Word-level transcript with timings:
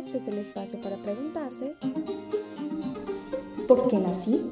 Este 0.00 0.16
es 0.16 0.28
el 0.28 0.38
espacio 0.38 0.80
para 0.80 0.96
preguntarse 0.96 1.76
¿Por 3.68 3.86
qué 3.86 3.98
nací? 3.98 4.50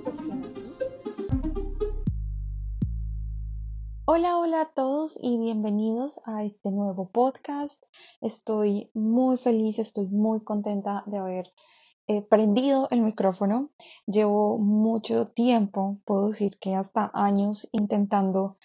Hola, 4.04 4.36
hola 4.36 4.60
a 4.60 4.70
todos 4.74 5.18
y 5.18 5.38
bienvenidos 5.38 6.20
a 6.26 6.44
este 6.44 6.70
nuevo 6.70 7.08
podcast. 7.08 7.82
Estoy 8.20 8.90
muy 8.92 9.38
feliz, 9.38 9.78
estoy 9.78 10.04
muy 10.08 10.44
contenta 10.44 11.02
de 11.06 11.16
haber 11.16 11.50
eh, 12.08 12.20
prendido 12.20 12.86
el 12.90 13.00
micrófono. 13.00 13.70
Llevo 14.06 14.58
mucho 14.58 15.28
tiempo, 15.28 15.96
puedo 16.04 16.28
decir 16.28 16.58
que 16.60 16.74
hasta 16.74 17.10
años, 17.14 17.70
intentando 17.72 18.58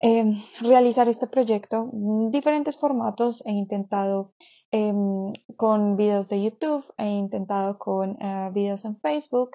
em, 0.00 0.42
realizar 0.60 1.08
este 1.08 1.26
proyecto 1.26 1.90
en 1.92 2.30
diferentes 2.30 2.76
formatos. 2.76 3.42
He 3.46 3.52
intentado 3.52 4.32
em, 4.70 5.32
con 5.56 5.96
videos 5.96 6.28
de 6.28 6.42
YouTube, 6.42 6.84
he 6.98 7.08
intentado 7.08 7.78
con 7.78 8.16
eh, 8.20 8.50
videos 8.52 8.84
en 8.84 8.98
Facebook. 9.00 9.50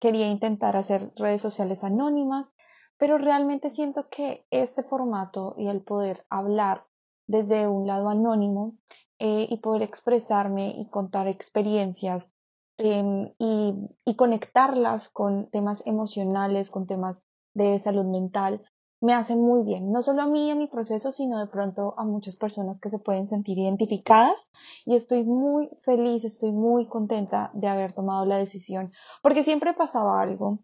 quería 0.00 0.28
intentar 0.28 0.76
hacer 0.76 1.12
redes 1.16 1.40
sociales 1.40 1.82
anónimas 1.82 2.52
pero 2.98 3.18
realmente 3.18 3.70
siento 3.70 4.08
que 4.08 4.46
este 4.50 4.82
formato 4.82 5.54
y 5.58 5.68
el 5.68 5.82
poder 5.82 6.24
hablar 6.30 6.86
desde 7.26 7.68
un 7.68 7.86
lado 7.86 8.08
anónimo 8.08 8.76
eh, 9.18 9.46
y 9.50 9.58
poder 9.58 9.82
expresarme 9.82 10.74
y 10.78 10.88
contar 10.88 11.26
experiencias 11.26 12.30
em, 12.78 13.32
y, 13.38 13.74
y, 14.04 14.16
conectarlas 14.16 15.08
con 15.08 15.48
temas 15.50 15.82
emocionales, 15.86 16.70
con 16.70 16.86
temas 16.86 17.22
de 17.54 17.78
salud 17.78 18.04
mental, 18.04 18.62
me 19.04 19.14
hace 19.14 19.36
muy 19.36 19.62
bien, 19.64 19.92
no 19.92 20.02
solo 20.02 20.22
a 20.22 20.26
mí 20.26 20.48
y 20.48 20.50
a 20.50 20.54
mi 20.54 20.66
proceso, 20.66 21.12
sino 21.12 21.38
de 21.38 21.46
pronto 21.46 21.94
a 21.98 22.04
muchas 22.04 22.36
personas 22.36 22.80
que 22.80 22.90
se 22.90 22.98
pueden 22.98 23.26
sentir 23.26 23.58
identificadas 23.58 24.48
y 24.86 24.94
estoy 24.94 25.24
muy 25.24 25.68
feliz, 25.82 26.24
estoy 26.24 26.52
muy 26.52 26.86
contenta 26.86 27.50
de 27.52 27.68
haber 27.68 27.92
tomado 27.92 28.24
la 28.24 28.38
decisión, 28.38 28.92
porque 29.22 29.42
siempre 29.42 29.74
pasaba 29.74 30.20
algo 30.20 30.60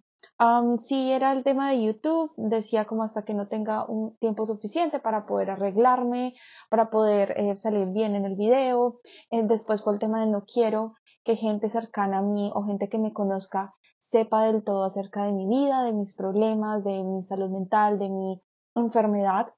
si 0.78 1.12
era 1.12 1.32
el 1.32 1.44
tema 1.44 1.70
de 1.70 1.82
YouTube, 1.82 2.32
decía 2.36 2.86
como 2.86 3.02
hasta 3.02 3.24
que 3.24 3.34
no 3.34 3.48
tenga 3.48 3.84
un 3.84 4.16
tiempo 4.16 4.46
suficiente 4.46 4.98
para 4.98 5.26
poder 5.26 5.50
arreglarme, 5.50 6.34
para 6.70 6.88
poder 6.90 7.34
eh, 7.36 7.56
salir 7.56 7.88
bien 7.88 8.14
en 8.14 8.24
el 8.24 8.36
video. 8.36 9.00
Eh, 9.30 9.42
después 9.44 9.82
fue 9.82 9.92
el 9.92 9.98
tema 9.98 10.20
de 10.20 10.30
no 10.30 10.44
quiero 10.44 10.94
que 11.24 11.36
gente 11.36 11.68
cercana 11.68 12.18
a 12.18 12.22
mí 12.22 12.50
o 12.54 12.64
gente 12.64 12.88
que 12.88 12.98
me 12.98 13.12
conozca 13.12 13.74
sepa 14.10 14.42
del 14.42 14.64
todo 14.64 14.82
acerca 14.82 15.24
de 15.24 15.32
mi 15.32 15.46
vida, 15.46 15.84
de 15.84 15.92
mis 15.92 16.14
problemas, 16.14 16.82
de 16.82 17.04
mi 17.04 17.22
salud 17.22 17.48
mental, 17.48 17.98
de 18.00 18.08
mi 18.08 18.42
enfermedad. 18.74 19.54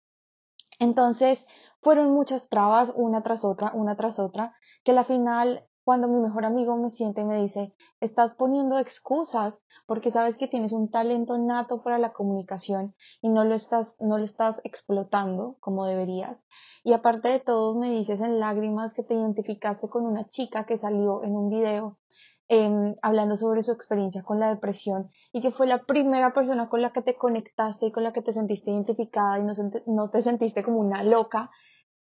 Entonces, 0.78 1.46
fueron 1.80 2.12
muchas 2.12 2.50
trabas, 2.50 2.92
una 2.94 3.22
tras 3.22 3.46
otra, 3.46 3.72
una 3.74 3.96
tras 3.96 4.18
otra, 4.18 4.54
que 4.84 4.92
al 4.92 5.04
final 5.06 5.66
cuando 5.84 6.06
mi 6.06 6.20
mejor 6.20 6.44
amigo 6.44 6.76
me 6.76 6.90
siente 6.90 7.22
y 7.22 7.24
me 7.24 7.40
dice, 7.40 7.74
estás 8.00 8.34
poniendo 8.34 8.78
excusas 8.78 9.62
porque 9.86 10.10
sabes 10.10 10.36
que 10.36 10.46
tienes 10.48 10.72
un 10.72 10.90
talento 10.90 11.36
nato 11.38 11.82
para 11.82 11.98
la 11.98 12.12
comunicación 12.12 12.94
y 13.20 13.30
no 13.30 13.44
lo 13.44 13.54
estás, 13.54 13.96
no 14.00 14.18
lo 14.18 14.24
estás 14.24 14.60
explotando 14.64 15.56
como 15.60 15.86
deberías. 15.86 16.44
Y 16.84 16.92
aparte 16.92 17.28
de 17.30 17.40
todo, 17.40 17.74
me 17.74 17.90
dices 17.90 18.20
en 18.20 18.38
lágrimas 18.38 18.92
que 18.92 19.02
te 19.02 19.14
identificaste 19.14 19.88
con 19.88 20.04
una 20.04 20.28
chica 20.28 20.66
que 20.66 20.76
salió 20.76 21.24
en 21.24 21.34
un 21.34 21.48
video 21.48 21.98
hablando 23.02 23.36
sobre 23.36 23.62
su 23.62 23.72
experiencia 23.72 24.22
con 24.22 24.40
la 24.40 24.48
depresión 24.48 25.08
y 25.32 25.40
que 25.40 25.50
fue 25.50 25.66
la 25.66 25.84
primera 25.84 26.32
persona 26.32 26.68
con 26.68 26.82
la 26.82 26.92
que 26.92 27.02
te 27.02 27.16
conectaste 27.16 27.86
y 27.86 27.92
con 27.92 28.02
la 28.02 28.12
que 28.12 28.22
te 28.22 28.32
sentiste 28.32 28.70
identificada 28.70 29.38
y 29.38 29.44
no, 29.44 29.52
no 29.86 30.10
te 30.10 30.22
sentiste 30.22 30.62
como 30.62 30.78
una 30.78 31.02
loca. 31.02 31.50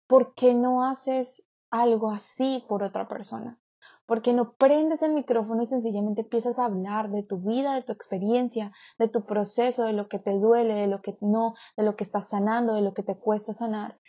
¿Por 0.07 0.33
qué 0.33 0.53
no 0.53 0.83
haces 0.83 1.43
algo 1.71 2.11
así 2.11 2.63
por 2.67 2.83
otra 2.83 3.07
persona. 3.07 3.59
Porque 4.05 4.33
no 4.33 4.53
prendes 4.53 5.01
el 5.03 5.13
micrófono 5.13 5.61
y 5.61 5.65
sencillamente 5.65 6.23
empiezas 6.23 6.59
a 6.59 6.65
hablar 6.65 7.11
de 7.11 7.23
tu 7.23 7.39
vida, 7.39 7.75
de 7.75 7.83
tu 7.83 7.91
experiencia, 7.91 8.71
de 8.97 9.07
tu 9.07 9.25
proceso, 9.25 9.85
de 9.85 9.93
lo 9.93 10.09
que 10.09 10.19
te 10.19 10.37
duele, 10.37 10.73
de 10.73 10.87
lo 10.87 11.01
que 11.01 11.17
no, 11.21 11.53
de 11.77 11.83
lo 11.83 11.95
que 11.95 12.03
estás 12.03 12.29
sanando, 12.29 12.73
de 12.73 12.81
lo 12.81 12.93
que 12.93 13.03
te 13.03 13.17
cuesta 13.17 13.53
sanar. 13.53 13.99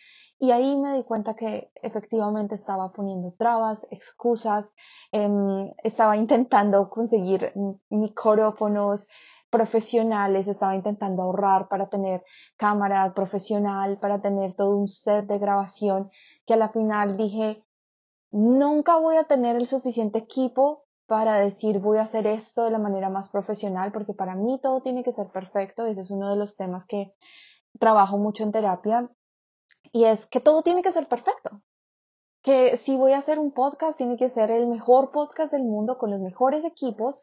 Y 0.42 0.52
ahí 0.52 0.74
me 0.78 0.94
di 0.94 1.04
cuenta 1.04 1.34
que 1.34 1.70
efectivamente 1.82 2.54
estaba 2.54 2.90
poniendo 2.92 3.32
trabas, 3.32 3.86
excusas, 3.90 4.72
em, 5.12 5.70
estaba 5.84 6.16
intentando 6.16 6.88
conseguir 6.88 7.52
micrófonos, 7.90 9.06
profesionales, 9.50 10.48
estaba 10.48 10.74
intentando 10.74 11.22
ahorrar 11.22 11.68
para 11.68 11.88
tener 11.90 12.24
cámara 12.56 13.12
profesional, 13.12 13.98
para 13.98 14.22
tener 14.22 14.54
todo 14.54 14.78
un 14.78 14.88
set 14.88 15.26
de 15.26 15.38
grabación, 15.38 16.10
que 16.46 16.54
a 16.54 16.56
la 16.56 16.70
final 16.70 17.16
dije, 17.18 17.62
nunca 18.30 18.98
voy 18.98 19.16
a 19.16 19.24
tener 19.24 19.56
el 19.56 19.66
suficiente 19.66 20.20
equipo 20.20 20.84
para 21.06 21.38
decir 21.38 21.80
voy 21.80 21.98
a 21.98 22.02
hacer 22.02 22.26
esto 22.26 22.64
de 22.64 22.70
la 22.70 22.78
manera 22.78 23.10
más 23.10 23.28
profesional, 23.28 23.92
porque 23.92 24.14
para 24.14 24.36
mí 24.36 24.58
todo 24.62 24.80
tiene 24.80 25.02
que 25.02 25.12
ser 25.12 25.26
perfecto, 25.26 25.84
ese 25.84 26.00
es 26.00 26.10
uno 26.10 26.30
de 26.30 26.36
los 26.36 26.56
temas 26.56 26.86
que 26.86 27.12
trabajo 27.78 28.16
mucho 28.16 28.44
en 28.44 28.52
terapia, 28.52 29.10
y 29.92 30.04
es 30.04 30.26
que 30.26 30.40
todo 30.40 30.62
tiene 30.62 30.82
que 30.82 30.92
ser 30.92 31.08
perfecto. 31.08 31.62
Que 32.42 32.76
si 32.76 32.96
voy 32.96 33.12
a 33.12 33.18
hacer 33.18 33.38
un 33.38 33.52
podcast, 33.52 33.98
tiene 33.98 34.16
que 34.16 34.28
ser 34.28 34.50
el 34.50 34.66
mejor 34.66 35.10
podcast 35.10 35.52
del 35.52 35.64
mundo 35.64 35.98
con 35.98 36.10
los 36.10 36.20
mejores 36.20 36.64
equipos, 36.64 37.22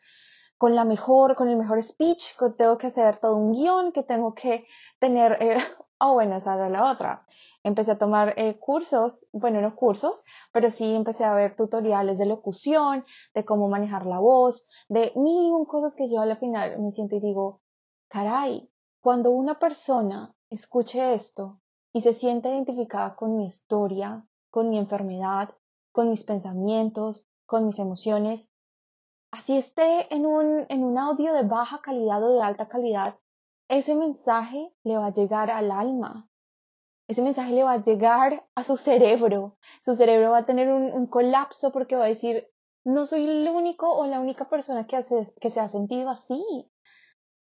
con 0.57 0.75
la 0.75 0.85
mejor, 0.85 1.35
con 1.35 1.49
el 1.49 1.57
mejor 1.57 1.81
speech, 1.81 2.35
que 2.37 2.49
tengo 2.51 2.77
que 2.77 2.87
hacer 2.87 3.17
todo 3.17 3.35
un 3.35 3.53
guion, 3.53 3.91
que 3.91 4.03
tengo 4.03 4.33
que 4.33 4.65
tener, 4.99 5.37
eh, 5.41 5.57
oh 5.99 6.13
bueno, 6.13 6.35
esa 6.35 6.55
era 6.55 6.69
la 6.69 6.91
otra. 6.91 7.25
Empecé 7.63 7.91
a 7.91 7.97
tomar 7.97 8.33
eh, 8.37 8.57
cursos, 8.59 9.27
bueno, 9.31 9.61
no 9.61 9.75
cursos, 9.75 10.23
pero 10.51 10.69
sí 10.69 10.95
empecé 10.95 11.25
a 11.25 11.33
ver 11.33 11.55
tutoriales 11.55 12.17
de 12.17 12.25
locución, 12.25 13.03
de 13.33 13.45
cómo 13.45 13.69
manejar 13.69 14.05
la 14.05 14.19
voz, 14.19 14.67
de 14.89 15.11
mil 15.15 15.53
cosas 15.67 15.95
que 15.95 16.09
yo 16.09 16.21
al 16.21 16.37
final 16.37 16.79
me 16.79 16.91
siento 16.91 17.15
y 17.15 17.19
digo, 17.19 17.61
caray, 18.07 18.69
cuando 19.01 19.31
una 19.31 19.59
persona 19.59 20.35
escuche 20.49 21.13
esto 21.13 21.59
y 21.97 22.01
se 22.01 22.13
siente 22.13 22.49
identificada 22.49 23.15
con 23.15 23.37
mi 23.37 23.45
historia, 23.45 24.23
con 24.51 24.69
mi 24.69 24.77
enfermedad, 24.77 25.55
con 25.91 26.11
mis 26.11 26.23
pensamientos, 26.23 27.25
con 27.47 27.65
mis 27.65 27.79
emociones, 27.79 28.51
así 29.31 29.57
esté 29.57 30.13
en 30.13 30.27
un, 30.27 30.67
en 30.69 30.83
un 30.83 30.99
audio 30.99 31.33
de 31.33 31.41
baja 31.41 31.81
calidad 31.81 32.21
o 32.23 32.35
de 32.35 32.43
alta 32.43 32.67
calidad, 32.67 33.17
ese 33.67 33.95
mensaje 33.95 34.71
le 34.83 34.95
va 34.95 35.07
a 35.07 35.11
llegar 35.11 35.49
al 35.49 35.71
alma. 35.71 36.29
Ese 37.07 37.23
mensaje 37.23 37.53
le 37.53 37.63
va 37.63 37.71
a 37.71 37.81
llegar 37.81 38.45
a 38.53 38.63
su 38.63 38.77
cerebro. 38.77 39.57
Su 39.81 39.95
cerebro 39.95 40.29
va 40.29 40.39
a 40.39 40.45
tener 40.45 40.71
un, 40.71 41.07
colapso 41.07 41.71
porque 41.71 41.95
va 41.95 42.05
a 42.05 42.09
decir, 42.09 42.47
no 42.85 43.07
soy 43.07 43.27
el 43.27 43.49
único 43.49 43.91
o 43.91 44.05
la 44.05 44.19
única 44.19 44.47
persona 44.47 44.85
que, 44.85 45.03
que 45.41 45.49
se 45.49 45.59
ha 45.59 45.67
sentido 45.67 46.11
así. 46.11 46.43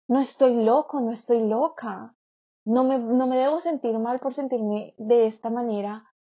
No 0.07 0.21
estoy 0.21 0.63
loco, 0.65 1.01
no 1.01 1.13
estoy 1.13 1.49
loca. 1.49 2.15
No 2.65 2.85
me, 2.85 2.99
no 2.99 3.27
me 3.27 3.37
debo 3.37 3.61
sentir 3.61 3.99
mal 3.99 4.21
por 4.21 4.35
sentirme 4.35 4.95
de 4.97 5.27
esta 5.27 5.51
manera 5.51 6.11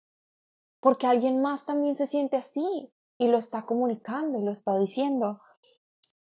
porque 0.84 1.06
alguien 1.06 1.41
más 1.41 1.65
también 1.65 1.97
se 1.97 2.06
siente 2.06 2.37
así 2.37 2.93
y 3.16 3.28
lo 3.28 3.38
está 3.38 3.65
comunicando 3.65 4.38
y 4.38 4.44
lo 4.44 4.53
está 4.53 4.78
diciendo. 4.78 5.41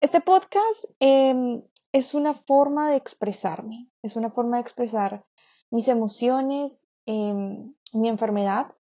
Este 0.03 0.21
podcast 0.21 0.85
em, 0.99 1.63
es 1.93 2.13
una 2.13 2.35
forma 2.35 2.91
de 2.91 2.97
expresarme, 2.97 3.91
es 4.03 4.17
una 4.17 4.31
forma 4.31 4.59
de 4.59 4.61
expresar 4.61 5.25
mis 5.71 5.89
emociones, 5.89 6.87
em, 7.07 7.75
mi 7.95 8.09
enfermedad. 8.11 8.77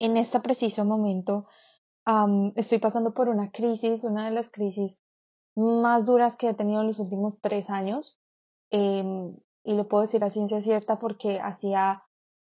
En 0.00 0.16
este 0.16 0.40
preciso 0.40 0.84
momento 0.84 1.46
estoy 2.56 2.80
pasando 2.80 3.14
por 3.14 3.28
una 3.28 3.52
crisis, 3.52 4.02
una 4.02 4.24
de 4.24 4.32
las 4.32 4.50
crisis 4.50 5.00
más 5.54 6.04
duras 6.04 6.36
que 6.36 6.48
he 6.48 6.54
tenido 6.54 6.80
en 6.80 6.88
los 6.88 6.98
últimos 6.98 7.40
tres 7.40 7.70
años. 7.70 8.18
Em, 8.70 9.36
y 9.64 9.74
lo 9.74 9.88
puedo 9.88 10.02
decir 10.02 10.24
a 10.24 10.30
ciencia 10.30 10.60
cierta 10.60 10.98
porque 10.98 11.40
hacía 11.40 12.04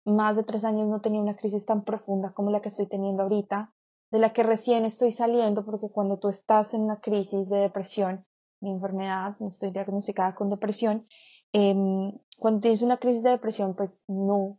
más 0.04 0.36
de 0.36 0.44
tres 0.44 0.64
años 0.64 0.88
no 0.88 1.00
tenía 1.00 1.20
una 1.20 1.36
crisis 1.36 1.66
tan 1.66 1.84
profunda 1.84 2.32
como 2.32 2.50
la 2.50 2.60
que 2.60 2.68
estoy 2.68 2.86
teniendo 2.86 3.22
ahorita 3.22 3.74
de 4.10 4.18
la 4.18 4.32
que 4.32 4.42
recién 4.42 4.84
estoy 4.84 5.12
saliendo, 5.12 5.64
porque 5.64 5.88
cuando 5.90 6.18
tú 6.18 6.28
estás 6.28 6.74
en 6.74 6.82
una 6.82 7.00
crisis 7.00 7.48
de 7.48 7.58
depresión, 7.58 8.26
mi 8.60 8.70
enfermedad, 8.70 9.36
estoy 9.40 9.70
diagnosticada 9.70 10.34
con 10.34 10.48
depresión, 10.48 11.06
em, 11.52 12.12
cuando 12.36 12.60
tienes 12.60 12.82
una 12.82 12.98
crisis 12.98 13.22
de 13.22 13.30
depresión, 13.30 13.74
pues 13.74 14.04
no, 14.08 14.58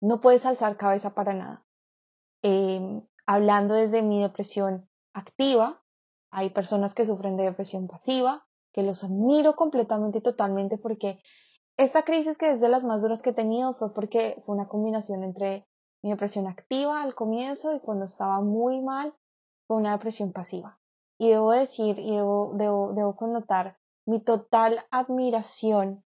no 0.00 0.20
puedes 0.20 0.46
alzar 0.46 0.76
cabeza 0.76 1.14
para 1.14 1.34
nada. 1.34 1.66
Em, 2.42 3.02
hablando 3.26 3.74
desde 3.74 4.02
mi 4.02 4.20
depresión 4.20 4.88
activa, 5.12 5.82
hay 6.30 6.50
personas 6.50 6.94
que 6.94 7.06
sufren 7.06 7.36
de 7.36 7.44
depresión 7.44 7.88
pasiva, 7.88 8.46
que 8.72 8.82
los 8.82 9.04
admiro 9.04 9.54
completamente 9.54 10.18
y 10.18 10.22
totalmente 10.22 10.78
porque 10.78 11.20
esta 11.76 12.02
crisis 12.02 12.36
que 12.36 12.50
es 12.50 12.60
de 12.60 12.68
las 12.68 12.84
más 12.84 13.02
duras 13.02 13.22
que 13.22 13.30
he 13.30 13.34
tenido 13.34 13.74
fue 13.74 13.92
porque 13.92 14.40
fue 14.44 14.54
una 14.54 14.68
combinación 14.68 15.24
entre 15.24 15.66
mi 16.02 16.10
depresión 16.10 16.46
activa 16.46 17.02
al 17.02 17.14
comienzo 17.14 17.74
y 17.74 17.80
cuando 17.80 18.04
estaba 18.04 18.40
muy 18.40 18.80
mal 18.80 19.14
fue 19.66 19.76
una 19.76 19.92
depresión 19.92 20.32
pasiva. 20.32 20.78
Y 21.18 21.30
debo 21.30 21.52
decir 21.52 21.98
y 21.98 22.16
debo, 22.16 22.52
debo, 22.54 23.16
connotar 23.16 23.78
mi 24.06 24.20
total 24.20 24.84
admiración 24.90 26.04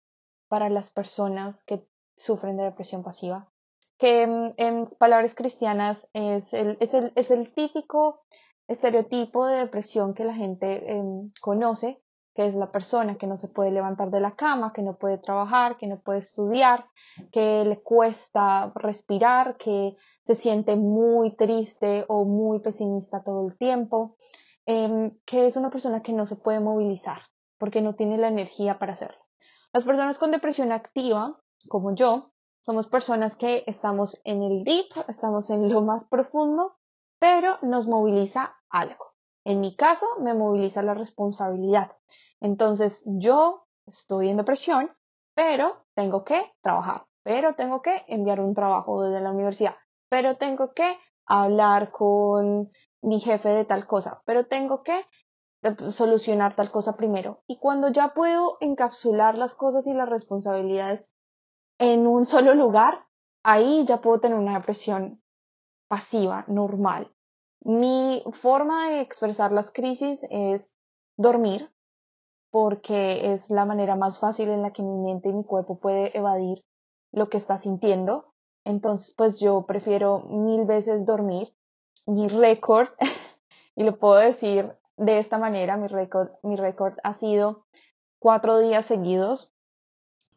para 0.49 0.69
las 0.69 0.91
personas 0.91 1.63
que 1.65 1.87
sufren 2.17 2.57
de 2.57 2.65
depresión 2.65 3.03
pasiva. 3.03 3.49
que 3.97 4.23
en 4.23 4.87
palabras 4.99 5.35
cristianas 5.35 6.09
es 6.13 6.53
el, 6.53 6.77
es 6.81 6.95
el, 6.95 7.13
es 7.15 7.31
el 7.31 7.55
típico 7.55 8.25
estereotipo 8.67 9.47
de 9.47 9.59
depresión 9.59 10.15
que 10.15 10.25
la 10.25 10.35
gente 10.35 10.97
em, 10.97 11.31
conoce, 11.41 12.03
que 12.35 12.47
es 12.47 12.55
la 12.55 12.73
persona 12.73 13.17
que 13.17 13.27
no 13.27 13.37
se 13.37 13.49
puede 13.49 13.71
levantar 13.71 14.11
de 14.11 14.21
la 14.21 14.33
cama, 14.33 14.73
que 14.73 14.83
no 14.83 14.97
puede 14.97 15.19
trabajar, 15.19 15.77
que 15.77 15.87
no 15.87 16.01
puede 16.01 16.19
estudiar, 16.19 16.87
que 17.31 17.65
le 17.65 17.81
cuesta 17.81 18.73
respirar, 18.75 19.57
que 19.57 19.97
se 20.25 20.35
siente 20.35 20.77
muy 20.77 21.37
triste 21.37 22.05
o 22.09 22.25
muy 22.25 22.59
pesimista 22.59 23.23
todo 23.23 23.47
el 23.47 23.57
tiempo, 23.57 24.17
em, 24.67 25.11
que 25.25 25.47
es 25.47 25.57
una 25.57 25.71
persona 25.71 26.03
que 26.03 26.13
no 26.13 26.27
se 26.27 26.37
puede 26.37 26.61
movilizar 26.61 27.23
porque 27.59 27.81
no 27.81 27.95
tiene 27.95 28.19
la 28.19 28.29
energía 28.29 28.79
para 28.79 28.93
hacerlo. 28.93 29.25
Las 29.73 29.85
personas 29.85 30.19
con 30.19 30.33
depresión 30.33 30.73
activa, 30.73 31.41
como 31.69 31.95
yo, 31.95 32.33
somos 32.61 32.89
personas 32.89 33.37
que 33.37 33.63
estamos 33.67 34.21
en 34.25 34.43
el 34.43 34.65
deep, 34.65 34.87
estamos 35.09 35.51
en 35.51 35.73
lo 35.73 35.83
más 35.83 36.05
profundo, 36.05 36.77
pero 37.19 37.59
nos 37.63 37.87
moviliza 37.87 38.57
algo. 38.71 39.14
En 39.45 39.61
mi 39.61 39.77
caso, 39.77 40.07
me 40.21 40.35
moviliza 40.35 40.83
la 40.83 40.95
responsabilidad. 40.95 41.97
Entonces, 42.41 43.05
yo 43.07 43.67
estoy 43.87 44.31
en 44.31 44.39
depresión, 44.39 44.91
pero 45.35 45.85
tengo 45.95 46.25
que 46.25 46.53
trabajar, 46.63 47.07
pero 47.23 47.55
tengo 47.55 47.83
que 47.83 48.03
enviar 48.09 48.41
un 48.41 48.55
trabajo 48.55 49.03
desde 49.03 49.21
la 49.21 49.31
universidad, 49.31 49.75
pero 50.09 50.37
tengo 50.37 50.73
que 50.73 50.97
hablar 51.27 51.91
con 51.91 52.71
mi 53.03 53.21
jefe 53.21 53.49
de 53.51 53.65
tal 53.65 53.87
cosa, 53.87 54.23
pero 54.27 54.47
tengo 54.47 54.83
que 54.83 54.99
eh, 55.63 55.91
solucionar 55.91 56.55
tal 56.55 56.71
cosa 56.71 56.97
primero. 56.97 57.43
Y 57.47 57.59
cuando 57.59 57.89
ya 57.89 58.15
puedo 58.15 58.57
encapsular 58.61 59.37
las 59.37 59.55
cosas 59.55 59.87
y 59.87 59.95
las 59.95 60.09
responsabilidades 60.09 61.13
en 61.79 62.07
un 62.07 62.25
solo 62.25 62.55
lugar, 62.55 63.07
ahí 63.43 63.85
ya 63.87 64.01
puedo 64.01 64.21
tener 64.21 64.39
una 64.39 64.55
depresión 64.55 65.23
pasiva, 65.89 66.45
normal. 66.49 67.14
Mi 67.65 68.23
forma 68.33 68.91
de 68.91 69.01
expresar 69.01 69.53
las 69.53 69.71
crisis 69.71 70.27
es 70.31 70.77
dormir, 71.17 71.71
porque 72.51 73.33
es 73.33 73.51
la 73.51 73.65
manera 73.65 73.97
más 73.97 74.19
fácil 74.19 74.51
en 74.51 74.63
la 74.63 74.73
que 74.73 74.83
mi 74.83 74.97
mente 74.97 75.31
y 75.31 75.33
mi 75.33 75.45
cuerpo 75.45 75.79
puede 75.79 76.17
evadir 76.17 76.65
lo 77.11 77.29
que 77.29 77.39
está 77.39 77.59
sintiendo. 77.59 78.33
Entonces, 78.65 79.15
pues 79.17 79.41
yo 79.41 79.67
prefiero 79.67 80.21
mil 80.29 80.65
veces 80.65 81.05
dormir. 81.07 81.55
Mi 82.07 82.29
récord, 82.29 82.89
y 83.77 83.85
lo 83.85 83.99
puedo 83.99 84.17
decir 84.17 84.77
de 84.97 85.19
esta 85.19 85.39
manera, 85.39 85.77
mi 85.77 85.89
récord, 85.89 86.31
mi 86.43 86.57
récord 86.57 86.95
ha 87.03 87.15
sido 87.15 87.65
cuatro 88.19 88.59
días 88.59 88.87
seguidos 88.87 89.55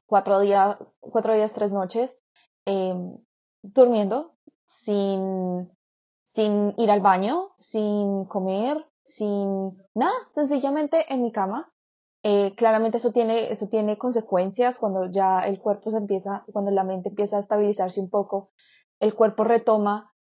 cuatro 0.08 0.40
días, 0.40 0.98
cuatro 1.02 1.34
días, 1.36 1.54
tres 1.54 1.72
noches, 1.72 2.18
em, 2.66 3.18
durmiendo, 3.62 4.34
sin, 4.66 5.70
sin 6.28 6.74
ir 6.76 6.92
al 6.92 7.00
baño, 7.00 7.52
sin 7.56 8.26
comer, 8.26 8.86
sin 9.02 9.78
nada, 9.96 10.14
sencillamente 10.32 11.06
en 11.08 11.22
mi 11.22 11.32
cama. 11.32 11.72
Eh, 12.22 12.54
claramente 12.58 12.98
eso 12.98 13.14
tiene, 13.14 13.50
eso 13.50 13.70
tiene 13.70 13.98
consecuencias 13.98 14.78
cuando 14.78 15.10
ya 15.10 15.40
el 15.48 15.58
cuerpo 15.62 15.90
se 15.90 15.98
empieza, 15.98 16.44
cuando 16.52 16.72
la 16.72 16.84
mente 16.84 17.10
empieza 17.10 17.38
a 17.38 17.40
estabilizarse 17.40 18.02
un 18.02 18.10
poco, 18.10 18.52
el 19.00 19.16
cuerpo 19.16 19.46
retoma, 19.46 20.14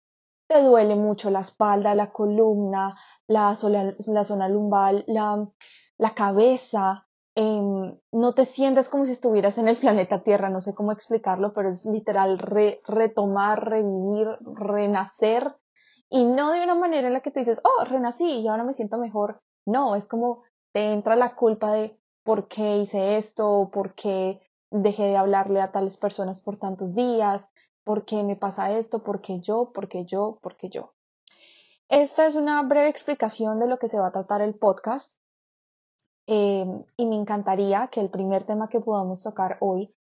te 0.47 0.61
duele 0.61 0.95
mucho 0.95 1.31
la 1.31 1.39
espalda, 1.39 1.95
la 1.95 2.11
columna, 2.11 2.95
la, 3.25 3.55
zona 3.55 4.47
lumbar, 4.47 5.03
la, 5.07 5.49
la 5.97 6.13
cabeza, 6.13 7.05
Em, 7.37 7.99
no 8.13 8.33
te 8.33 8.45
sientes 8.45 8.87
como 8.87 9.03
si 9.03 9.11
estuvieras 9.11 9.57
en 9.57 9.67
el 9.67 9.75
planeta 9.75 10.23
Tierra, 10.23 10.49
no 10.49 10.61
sé 10.61 10.73
cómo 10.73 10.93
explicarlo, 10.93 11.53
pero 11.53 11.67
es 11.67 11.85
literal 11.85 12.39
retomar, 12.39 13.69
revivir, 13.69 14.27
renacer 14.53 15.53
y 16.09 16.23
no 16.23 16.51
de 16.51 16.63
una 16.63 16.75
manera 16.75 17.07
en 17.07 17.13
la 17.13 17.21
que 17.21 17.31
tú 17.31 17.39
dices, 17.39 17.61
oh, 17.63 17.85
renací 17.85 18.25
y 18.25 18.47
ahora 18.47 18.63
me 18.63 18.73
siento 18.73 18.97
mejor. 18.97 19.41
No, 19.65 19.95
es 19.95 20.07
como 20.07 20.43
te 20.71 20.91
entra 20.91 21.15
la 21.15 21.35
culpa 21.35 21.71
de 21.71 21.99
por 22.23 22.47
qué 22.47 22.77
hice 22.77 23.17
esto, 23.17 23.69
por 23.71 23.95
qué 23.95 24.41
dejé 24.71 25.03
de 25.03 25.17
hablarle 25.17 25.61
a 25.61 25.71
tales 25.71 25.97
personas 25.97 26.41
por 26.41 26.57
tantos 26.57 26.93
días, 26.93 27.49
por 27.83 28.05
qué 28.05 28.23
me 28.23 28.35
pasa 28.35 28.71
esto, 28.71 29.03
por 29.03 29.21
qué 29.21 29.39
yo, 29.39 29.71
por 29.71 29.87
qué 29.87 30.05
yo, 30.05 30.39
por 30.41 30.57
qué 30.57 30.69
yo. 30.69 30.93
Esta 31.87 32.25
es 32.25 32.35
una 32.35 32.61
breve 32.63 32.89
explicación 32.89 33.59
de 33.59 33.67
lo 33.67 33.77
que 33.77 33.87
se 33.87 33.99
va 33.99 34.07
a 34.07 34.11
tratar 34.11 34.41
el 34.41 34.55
podcast. 34.55 35.19
Em, 36.27 36.83
y 36.97 37.05
me 37.05 37.15
encantaría 37.15 37.87
que 37.87 38.01
el 38.01 38.09
primer 38.09 38.45
tema 38.45 38.67
que 38.67 38.79
podamos 38.79 39.21
tocar 39.21 39.57
hoy 39.61 39.95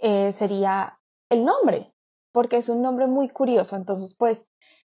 eh, 0.00 0.32
sería 0.32 0.98
el 1.28 1.44
nombre, 1.44 1.92
porque 2.32 2.56
es 2.56 2.70
un 2.70 2.80
nombre 2.80 3.06
muy 3.06 3.28
curioso. 3.28 3.76
Entonces, 3.76 4.16
pues 4.18 4.48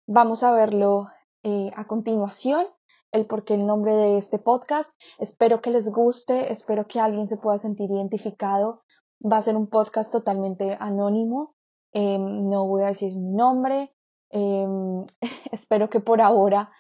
vamos 0.07 0.43
a 0.43 0.53
verlo 0.53 1.09
eh, 1.43 1.71
a 1.75 1.85
continuación, 1.87 2.67
el 3.13 3.27
por 3.27 3.45
qué 3.45 3.55
el 3.55 3.67
nombre 3.67 3.95
de 3.95 4.19
este 4.19 4.39
podcast. 4.39 4.93
Espero 5.19 5.61
que 5.61 5.71
les 5.71 5.89
guste, 5.91 6.53
espero 6.53 6.87
que 6.87 7.01
alguien 7.01 7.29
se 7.29 7.37
pueda 7.37 7.59
sentir 7.59 7.91
identificado. 7.91 8.83
Va 9.25 9.39
a 9.39 9.43
ser 9.43 9.57
un 9.57 9.69
podcast 9.69 10.13
totalmente 10.13 10.77
anónimo. 10.81 11.55
Em, 11.93 12.49
no 12.49 12.67
voy 12.67 12.83
a 12.83 12.89
decir 12.89 13.17
mi 13.17 13.33
nombre. 13.33 13.95
Em, 14.31 15.05
espero 15.53 15.89
que 15.89 16.01
por 16.01 16.21
ahora 16.21 16.71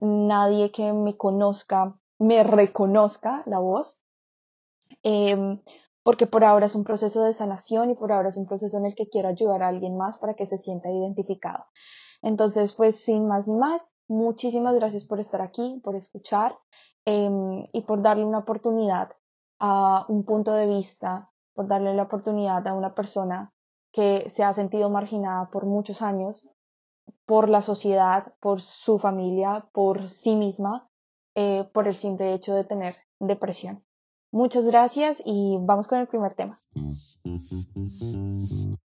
nadie 0.00 0.70
que 0.70 0.92
me 0.92 1.16
conozca 1.16 1.98
me 2.18 2.42
reconozca 2.42 3.42
la 3.46 3.58
voz, 3.58 4.02
em, 5.02 5.60
porque 6.02 6.26
por 6.26 6.44
ahora 6.44 6.66
es 6.66 6.74
un 6.74 6.84
proceso 6.84 7.22
de 7.22 7.32
sanación 7.32 7.90
y 7.90 7.94
por 7.94 8.12
ahora 8.12 8.28
es 8.28 8.36
un 8.36 8.46
proceso 8.46 8.78
en 8.78 8.86
el 8.86 8.94
que 8.94 9.08
quiero 9.08 9.28
ayudar 9.28 9.62
a 9.62 9.68
alguien 9.68 9.96
más 9.96 10.18
para 10.18 10.34
que 10.34 10.46
se 10.46 10.56
sienta 10.56 10.90
identificado. 10.90 11.64
Entonces, 12.22 12.72
pues 12.72 12.96
sin 12.96 13.28
más 13.28 13.48
ni 13.48 13.56
más, 13.56 13.92
muchísimas 14.08 14.74
gracias 14.74 15.04
por 15.04 15.20
estar 15.20 15.42
aquí, 15.42 15.80
por 15.82 15.96
escuchar 15.96 16.58
em, 17.04 17.64
y 17.72 17.82
por 17.82 18.02
darle 18.02 18.24
una 18.24 18.38
oportunidad 18.38 19.10
a 19.58 20.04
un 20.08 20.24
punto 20.24 20.52
de 20.52 20.66
vista, 20.66 21.30
por 21.54 21.66
darle 21.66 21.94
la 21.94 22.04
oportunidad 22.04 22.66
a 22.66 22.74
una 22.74 22.94
persona 22.94 23.52
que 23.92 24.28
se 24.28 24.44
ha 24.44 24.52
sentido 24.52 24.90
marginada 24.90 25.48
por 25.50 25.64
muchos 25.64 26.02
años, 26.02 26.48
por 27.24 27.48
la 27.48 27.62
sociedad, 27.62 28.34
por 28.40 28.60
su 28.60 28.98
familia, 28.98 29.68
por 29.72 30.08
sí 30.08 30.36
misma, 30.36 30.88
eh, 31.34 31.68
por 31.72 31.88
el 31.88 31.96
simple 31.96 32.34
hecho 32.34 32.54
de 32.54 32.64
tener 32.64 32.96
depresión. 33.20 33.84
Muchas 34.32 34.66
gracias 34.66 35.22
y 35.24 35.58
vamos 35.60 35.88
con 35.88 35.98
el 35.98 36.08
primer 36.08 36.34
tema. 36.34 36.56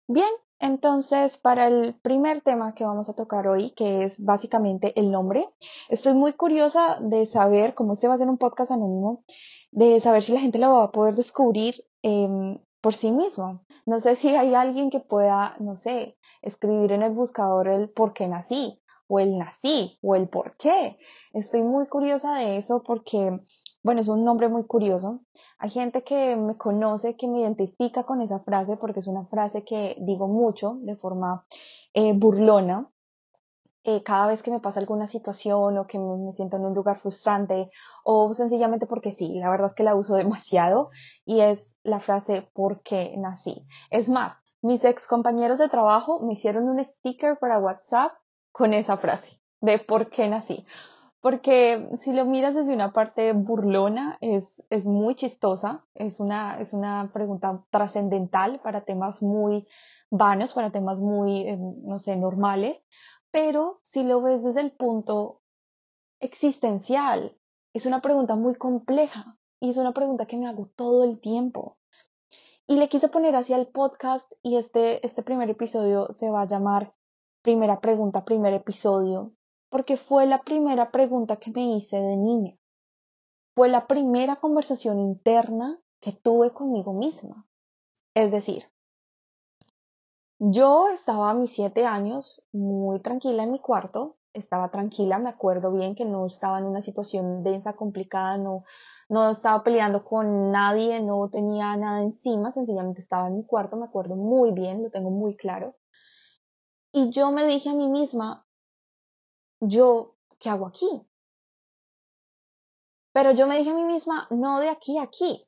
Bien, 0.09 0.31
entonces 0.59 1.39
para 1.39 1.67
el 1.67 1.95
primer 2.03 2.41
tema 2.41 2.75
que 2.75 2.85
vamos 2.85 3.09
a 3.09 3.15
tocar 3.15 3.47
hoy, 3.49 3.71
que 3.71 4.05
es 4.05 4.25
básicamente 4.25 4.99
el 4.99 5.11
nombre, 5.11 5.49
estoy 5.89 6.15
muy 6.15 6.33
curiosa 6.35 6.99
de 7.01 7.27
saber, 7.27 7.75
como 7.75 7.93
este 7.93 8.09
va 8.09 8.15
a 8.15 8.19
ser 8.19 8.29
un 8.29 8.39
podcast 8.39 8.71
anónimo, 8.71 9.25
de 9.73 10.01
saber 10.01 10.23
si 10.23 10.33
la 10.33 10.41
gente 10.41 10.59
lo 10.59 10.75
va 10.75 10.85
a 10.85 10.93
poder 10.93 11.15
descubrir 11.15 11.85
em, 12.03 12.59
por 12.81 12.95
sí 12.95 13.13
mismo. 13.13 13.65
No 13.87 13.99
sé 13.99 14.15
si 14.15 14.29
hay 14.29 14.55
alguien 14.55 14.91
que 14.91 15.01
pueda, 15.01 15.57
no 15.59 15.75
sé, 15.75 16.17
escribir 16.43 16.93
en 16.93 17.03
el 17.03 17.13
buscador 17.13 17.69
el 17.69 17.91
por 17.91 18.13
qué 18.13 18.29
nací 18.29 18.81
o 19.09 19.21
el 19.21 19.39
nací 19.39 19.99
o 20.03 20.15
el 20.15 20.29
por 20.29 20.57
qué. 20.57 20.99
Estoy 21.33 21.63
muy 21.63 21.87
curiosa 21.87 22.35
de 22.37 22.57
eso 22.57 22.83
porque, 22.87 23.41
bueno, 23.85 24.01
es 24.01 24.09
un 24.09 24.25
nombre 24.25 24.49
muy 24.49 24.65
curioso. 24.65 25.21
Hay 25.59 25.69
gente 25.69 26.03
que 26.03 26.37
me 26.37 26.57
conoce, 26.57 27.17
que 27.17 27.29
me 27.29 27.41
identifica 27.41 28.05
con 28.05 28.23
esa 28.23 28.41
frase 28.41 28.79
porque 28.79 29.01
es 29.01 29.07
una 29.07 29.27
frase 29.27 29.63
que 29.63 29.97
digo 30.01 30.27
mucho 30.27 30.79
de 30.81 30.97
forma 30.97 31.47
eh, 31.93 32.15
burlona. 32.15 32.91
Eh, 33.85 34.03
cada 34.03 34.27
vez 34.27 34.43
que 34.43 34.51
me 34.51 34.61
pasa 34.61 34.81
alguna 34.81 35.07
situación 35.07 35.77
o 35.77 35.87
que 35.87 35.99
me 35.99 36.33
siento 36.33 36.57
en 36.57 36.65
un 36.65 36.73
lugar 36.73 36.97
frustrante 36.97 37.69
o 38.05 38.33
sencillamente 38.33 38.87
porque 38.87 39.13
sí, 39.13 39.39
la 39.39 39.51
verdad 39.51 39.67
es 39.67 39.75
que 39.75 39.83
la 39.83 39.95
uso 39.95 40.15
demasiado 40.17 40.89
y 41.27 41.41
es 41.41 41.77
la 41.83 42.01
frase 42.01 42.49
¿por 42.55 42.81
qué 42.83 43.15
nací? 43.19 43.67
Es 43.91 44.09
más, 44.09 44.41
mis 44.63 44.83
ex 44.87 45.07
compañeros 45.07 45.59
de 45.59 45.69
trabajo 45.69 46.21
me 46.21 46.33
hicieron 46.33 46.71
un 46.71 46.83
sticker 46.83 47.39
para 47.39 47.59
WhatsApp 47.59 48.13
con 48.51 48.73
esa 48.73 48.97
frase 48.97 49.43
de 49.61 49.79
por 49.79 50.09
qué 50.09 50.27
nací. 50.27 50.65
Porque 51.25 51.89
si 51.97 52.13
lo 52.13 52.27
miras 52.27 52.55
desde 52.55 52.75
una 52.75 52.93
parte 52.93 53.33
burlona, 53.33 54.19
es, 54.21 54.63
es 54.69 54.87
muy 54.87 55.15
chistosa, 55.15 55.87
es 55.95 56.21
una, 56.21 56.61
es 56.61 56.75
una 56.75 57.13
pregunta 57.15 57.65
trascendental 57.71 58.61
para 58.61 58.85
temas 58.85 59.23
muy 59.23 59.67
vanos, 60.11 60.53
para 60.53 60.71
temas 60.71 61.01
muy, 61.01 61.49
eh, 61.49 61.57
no 61.57 61.99
sé, 61.99 62.15
normales, 62.17 62.79
pero 63.31 63.81
si 63.83 64.03
lo 64.03 64.21
ves 64.21 64.45
desde 64.45 64.61
el 64.61 64.73
punto 64.73 65.41
existencial, 66.21 67.35
es 67.73 67.87
una 67.87 68.03
pregunta 68.03 68.37
muy 68.37 68.57
compleja 68.57 69.39
y 69.61 69.71
es 69.71 69.79
una 69.79 69.95
pregunta 69.95 70.27
que 70.27 70.37
me 70.37 70.47
hago 70.47 70.67
todo 70.77 71.05
el 71.05 71.21
tiempo. 71.21 71.79
Y 72.67 72.77
le 72.77 72.91
quise 72.91 73.09
poner 73.09 73.35
así 73.35 73.55
al 73.55 73.69
podcast 73.69 74.31
y 74.43 74.59
este, 74.59 75.07
este 75.07 75.23
primer 75.23 75.49
episodio 75.49 76.13
se 76.13 76.29
va 76.29 76.43
a 76.43 76.47
llamar 76.47 76.93
primera 77.41 77.81
pregunta, 77.81 78.27
primer 78.27 78.53
episodio, 78.53 79.33
porque 79.75 79.97
fue 79.97 80.25
la 80.25 80.45
primera 80.45 80.93
pregunta 80.93 81.35
que 81.35 81.51
me 81.51 81.75
hice 81.75 81.97
de 81.97 82.17
niña. 82.17 82.55
Fue 83.57 83.69
la 83.69 83.89
primera 83.89 84.37
conversación 84.37 85.01
interna 85.01 85.81
que 86.01 86.13
tuve 86.13 86.53
conmigo 86.53 86.93
misma. 86.93 87.49
Es 88.15 88.31
decir, 88.31 88.71
Yo 90.39 90.91
estaba 90.91 91.31
a 91.31 91.35
mis 91.35 91.51
siete 91.51 91.87
años 91.87 92.41
muy 92.53 93.01
tranquila 93.01 93.43
en 93.43 93.51
mi 93.51 93.59
cuarto, 93.59 94.17
estaba 94.33 94.71
tranquila, 94.71 95.19
me 95.19 95.31
acuerdo 95.31 95.73
bien 95.73 95.97
que 95.97 96.05
no 96.05 96.25
estaba 96.25 96.61
en 96.61 96.67
una 96.67 96.81
situación 96.81 97.43
densa, 97.43 97.73
complicada, 97.73 98.39
no, 98.39 98.63
no 99.09 99.29
estaba 99.29 99.65
peleando 99.65 100.05
con 100.05 100.53
nadie, 100.53 101.01
no 101.01 101.29
tenía 101.31 101.77
nada 101.77 102.01
encima, 102.01 102.53
sencillamente 102.53 103.01
estaba 103.01 103.27
en 103.27 103.39
mi 103.39 103.45
cuarto, 103.45 103.77
me 103.77 103.87
acuerdo 103.87 104.15
muy 104.15 104.53
bien, 104.53 104.85
lo 104.85 104.91
tengo 104.91 105.11
muy 105.11 105.35
claro. 105.37 105.75
Y 106.93 107.11
yo 107.11 107.33
me 107.33 107.45
dije 107.45 107.71
a 107.71 107.75
mí 107.75 107.89
misma, 107.89 108.44
yo, 109.69 110.17
¿qué 110.39 110.51
hago 110.51 110.67
aquí? 110.67 111.07
Pero 113.13 113.31
yo 113.33 113.47
me 113.47 113.57
dije 113.57 113.71
a 113.71 113.75
mí 113.75 113.85
misma, 113.85 114.27
no 114.31 114.59
de 114.59 114.69
aquí 114.69 114.99
a 114.99 115.03
aquí, 115.03 115.47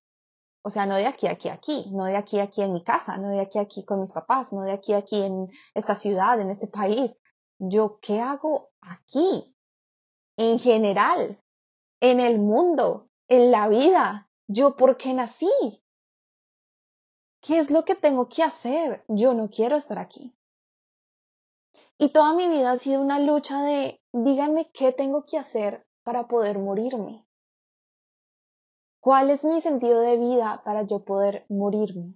o 0.63 0.71
sea, 0.71 0.87
no 0.87 0.97
de 0.97 1.07
aquí 1.07 1.27
a 1.27 1.33
aquí 1.33 1.49
aquí, 1.49 1.91
no 1.93 2.05
de 2.05 2.17
aquí 2.17 2.39
a 2.39 2.45
aquí 2.45 2.63
en 2.63 2.73
mi 2.73 2.83
casa, 2.85 3.19
no 3.19 3.31
de 3.31 3.41
aquí 3.41 3.59
a 3.59 3.63
aquí 3.63 3.85
con 3.85 4.01
mis 4.01 4.13
papás, 4.13 4.53
no 4.53 4.63
de 4.63 4.73
aquí 4.73 4.93
a 4.93 4.99
aquí 4.99 5.23
en 5.23 5.49
esta 5.75 5.95
ciudad, 5.95 6.41
en 6.41 6.51
este 6.51 6.67
país. 6.67 7.17
Yo, 7.59 7.99
¿qué 8.01 8.21
hago 8.21 8.71
aquí? 8.81 9.57
En 10.37 10.59
general, 10.59 11.43
en 12.01 12.21
el 12.21 12.39
mundo, 12.39 13.09
en 13.29 13.51
la 13.51 13.69
vida. 13.69 14.31
Yo, 14.47 14.77
¿por 14.77 14.97
qué 14.97 15.15
nací? 15.15 15.51
¿Qué 17.41 17.59
es 17.59 17.71
lo 17.71 17.85
que 17.85 17.95
tengo 17.95 18.29
que 18.29 18.43
hacer? 18.43 19.05
Yo 19.09 19.35
no 19.35 19.49
quiero 19.49 19.77
estar 19.77 19.99
aquí. 19.99 20.36
Y 21.99 22.11
toda 22.11 22.35
mi 22.35 22.49
vida 22.49 22.73
ha 22.73 22.79
sido 22.79 23.01
una 23.01 23.19
lucha 23.19 23.63
de, 23.63 24.01
díganme 24.13 24.71
qué 24.73 24.93
tengo 24.93 25.25
que 25.25 25.39
hacer 25.39 25.87
para 26.05 26.29
poder 26.29 26.59
morirme. 26.59 27.27
¿Cuál 29.01 29.31
es 29.31 29.45
mi 29.45 29.61
sentido 29.61 30.01
de 30.01 30.19
vida 30.19 30.63
para 30.65 30.83
yo 30.83 31.05
poder 31.05 31.47
morirme? 31.49 32.15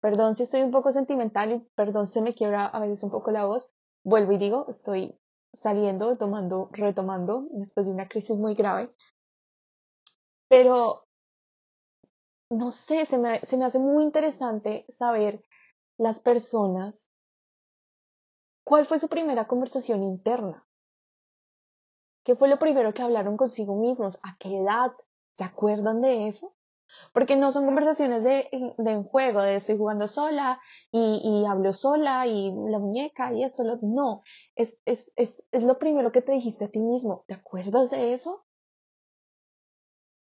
Perdón 0.00 0.36
si 0.36 0.44
estoy 0.44 0.62
un 0.62 0.70
poco 0.70 0.92
sentimental 0.92 1.52
y 1.52 1.60
perdón 1.74 2.06
se 2.06 2.22
me 2.22 2.34
quiebra 2.34 2.66
a 2.66 2.80
veces 2.80 3.02
un 3.02 3.10
poco 3.10 3.30
la 3.30 3.46
voz. 3.46 3.70
Vuelvo 4.04 4.32
y 4.32 4.38
digo, 4.38 4.66
estoy 4.68 5.18
saliendo, 5.52 6.16
tomando, 6.16 6.68
retomando 6.72 7.46
después 7.50 7.86
de 7.86 7.92
una 7.92 8.08
crisis 8.08 8.36
muy 8.36 8.54
grave. 8.54 8.94
Pero, 10.48 11.06
no 12.50 12.70
sé, 12.70 13.06
se 13.06 13.18
me, 13.18 13.40
se 13.40 13.56
me 13.56 13.64
hace 13.64 13.78
muy 13.78 14.04
interesante 14.04 14.84
saber 14.88 15.44
las 15.98 16.20
personas 16.20 17.07
cuál 18.68 18.84
fue 18.84 18.98
su 18.98 19.08
primera 19.08 19.46
conversación 19.46 20.02
interna. 20.02 20.62
¿Qué 22.22 22.36
fue 22.36 22.48
lo 22.48 22.58
primero 22.58 22.92
que 22.92 23.00
hablaron 23.00 23.38
consigo 23.38 23.74
mismos? 23.76 24.18
¿A 24.22 24.36
qué 24.38 24.58
edad? 24.58 24.92
¿Se 25.32 25.42
acuerdan 25.42 26.02
de 26.02 26.26
eso? 26.26 26.54
Porque 27.14 27.34
no 27.34 27.50
son 27.50 27.64
conversaciones 27.64 28.22
de, 28.24 28.46
de 28.76 29.02
juego, 29.04 29.40
de 29.40 29.56
estoy 29.56 29.78
jugando 29.78 30.06
sola 30.06 30.60
y, 30.92 31.22
y, 31.24 31.46
hablo 31.46 31.72
sola 31.72 32.26
y 32.26 32.52
la 32.68 32.78
muñeca 32.78 33.32
y 33.32 33.42
esto, 33.42 33.64
lo, 33.64 33.78
no, 33.80 34.20
es, 34.54 34.78
es, 34.84 35.12
es, 35.16 35.42
es 35.50 35.62
lo 35.64 35.78
primero 35.78 36.12
que 36.12 36.20
te 36.20 36.32
dijiste 36.32 36.66
a 36.66 36.70
ti 36.70 36.80
mismo. 36.80 37.24
¿Te 37.26 37.32
acuerdas 37.32 37.88
de 37.88 38.12
eso? 38.12 38.44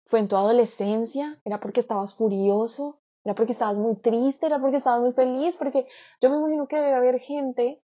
¿Fue 0.07 0.19
en 0.19 0.27
tu 0.27 0.37
adolescencia? 0.37 1.41
¿Era 1.45 1.61
porque 1.61 1.79
estabas 1.79 2.17
furioso? 2.17 3.01
¿Era 3.25 3.37
porque 3.37 3.53
estabas 3.53 3.79
muy 3.79 3.95
triste? 3.95 4.47
¿Era 4.47 4.61
porque 4.61 4.79
estabas 4.79 5.03
muy 5.03 5.13
feliz? 5.13 5.55
Porque 5.55 5.87
yo 6.21 6.31
me 6.31 6.37
imagino 6.39 6.67
que 6.67 6.77
debe 6.77 6.95
haber 6.95 7.21
gente 7.21 7.84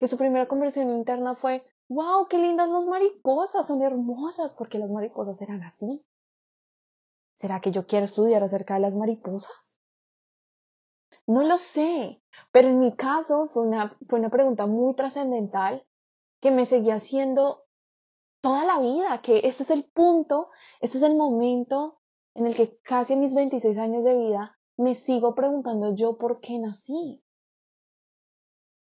que 0.00 0.08
su 0.08 0.16
primera 0.16 0.48
conversación 0.48 0.90
interna 0.90 1.34
fue, 1.34 1.62
wow, 1.88 2.26
qué 2.26 2.38
lindas 2.38 2.70
las 2.70 2.86
mariposas, 2.86 3.66
son 3.66 3.82
hermosas, 3.82 4.54
porque 4.54 4.78
las 4.78 4.90
mariposas 4.90 5.40
eran 5.42 5.62
así. 5.62 6.06
¿Será 7.34 7.60
que 7.60 7.70
yo 7.70 7.86
quiero 7.86 8.06
estudiar 8.06 8.42
acerca 8.42 8.74
de 8.74 8.80
las 8.80 8.96
mariposas? 8.96 9.78
No 11.26 11.42
lo 11.42 11.58
sé, 11.58 12.22
pero 12.50 12.68
en 12.68 12.80
mi 12.80 12.96
caso 12.96 13.48
fue 13.48 13.62
una, 13.62 13.96
fue 14.08 14.18
una 14.18 14.30
pregunta 14.30 14.66
muy 14.66 14.94
trascendental 14.94 15.86
que 16.40 16.50
me 16.50 16.64
seguía 16.64 16.94
haciendo 16.94 17.64
toda 18.40 18.64
la 18.64 18.78
vida, 18.78 19.20
que 19.20 19.42
este 19.44 19.64
es 19.64 19.70
el 19.70 19.84
punto, 19.84 20.48
este 20.80 20.96
es 20.96 21.04
el 21.04 21.14
momento 21.14 22.00
en 22.34 22.46
el 22.46 22.56
que 22.56 22.78
casi 22.80 23.12
a 23.12 23.16
mis 23.16 23.34
26 23.34 23.76
años 23.76 24.04
de 24.04 24.16
vida 24.16 24.58
me 24.78 24.94
sigo 24.94 25.34
preguntando 25.34 25.94
yo 25.94 26.16
por 26.16 26.40
qué 26.40 26.58
nací. 26.58 27.22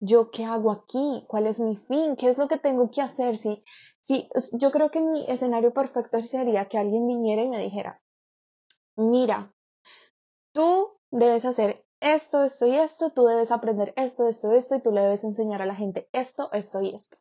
Yo 0.03 0.31
qué 0.31 0.45
hago 0.45 0.71
aquí, 0.71 1.23
cuál 1.27 1.45
es 1.45 1.59
mi 1.59 1.77
fin, 1.77 2.15
qué 2.15 2.29
es 2.29 2.37
lo 2.39 2.47
que 2.47 2.57
tengo 2.57 2.89
que 2.89 3.01
hacer. 3.01 3.37
Si, 3.37 3.63
si, 4.01 4.27
yo 4.53 4.71
creo 4.71 4.89
que 4.89 4.99
mi 4.99 5.29
escenario 5.29 5.73
perfecto 5.73 6.19
sería 6.21 6.67
que 6.67 6.79
alguien 6.79 7.07
viniera 7.07 7.43
y 7.43 7.49
me 7.49 7.59
dijera, 7.59 8.01
mira, 8.95 9.53
tú 10.53 10.97
debes 11.11 11.45
hacer 11.45 11.85
esto, 11.99 12.43
esto 12.43 12.65
y 12.65 12.75
esto, 12.75 13.11
tú 13.11 13.25
debes 13.25 13.51
aprender 13.51 13.93
esto, 13.95 14.27
esto, 14.27 14.53
esto, 14.53 14.75
y 14.75 14.81
tú 14.81 14.91
le 14.91 15.01
debes 15.01 15.23
enseñar 15.23 15.61
a 15.61 15.67
la 15.67 15.75
gente 15.75 16.09
esto, 16.13 16.51
esto 16.51 16.81
y 16.81 16.95
esto. 16.95 17.17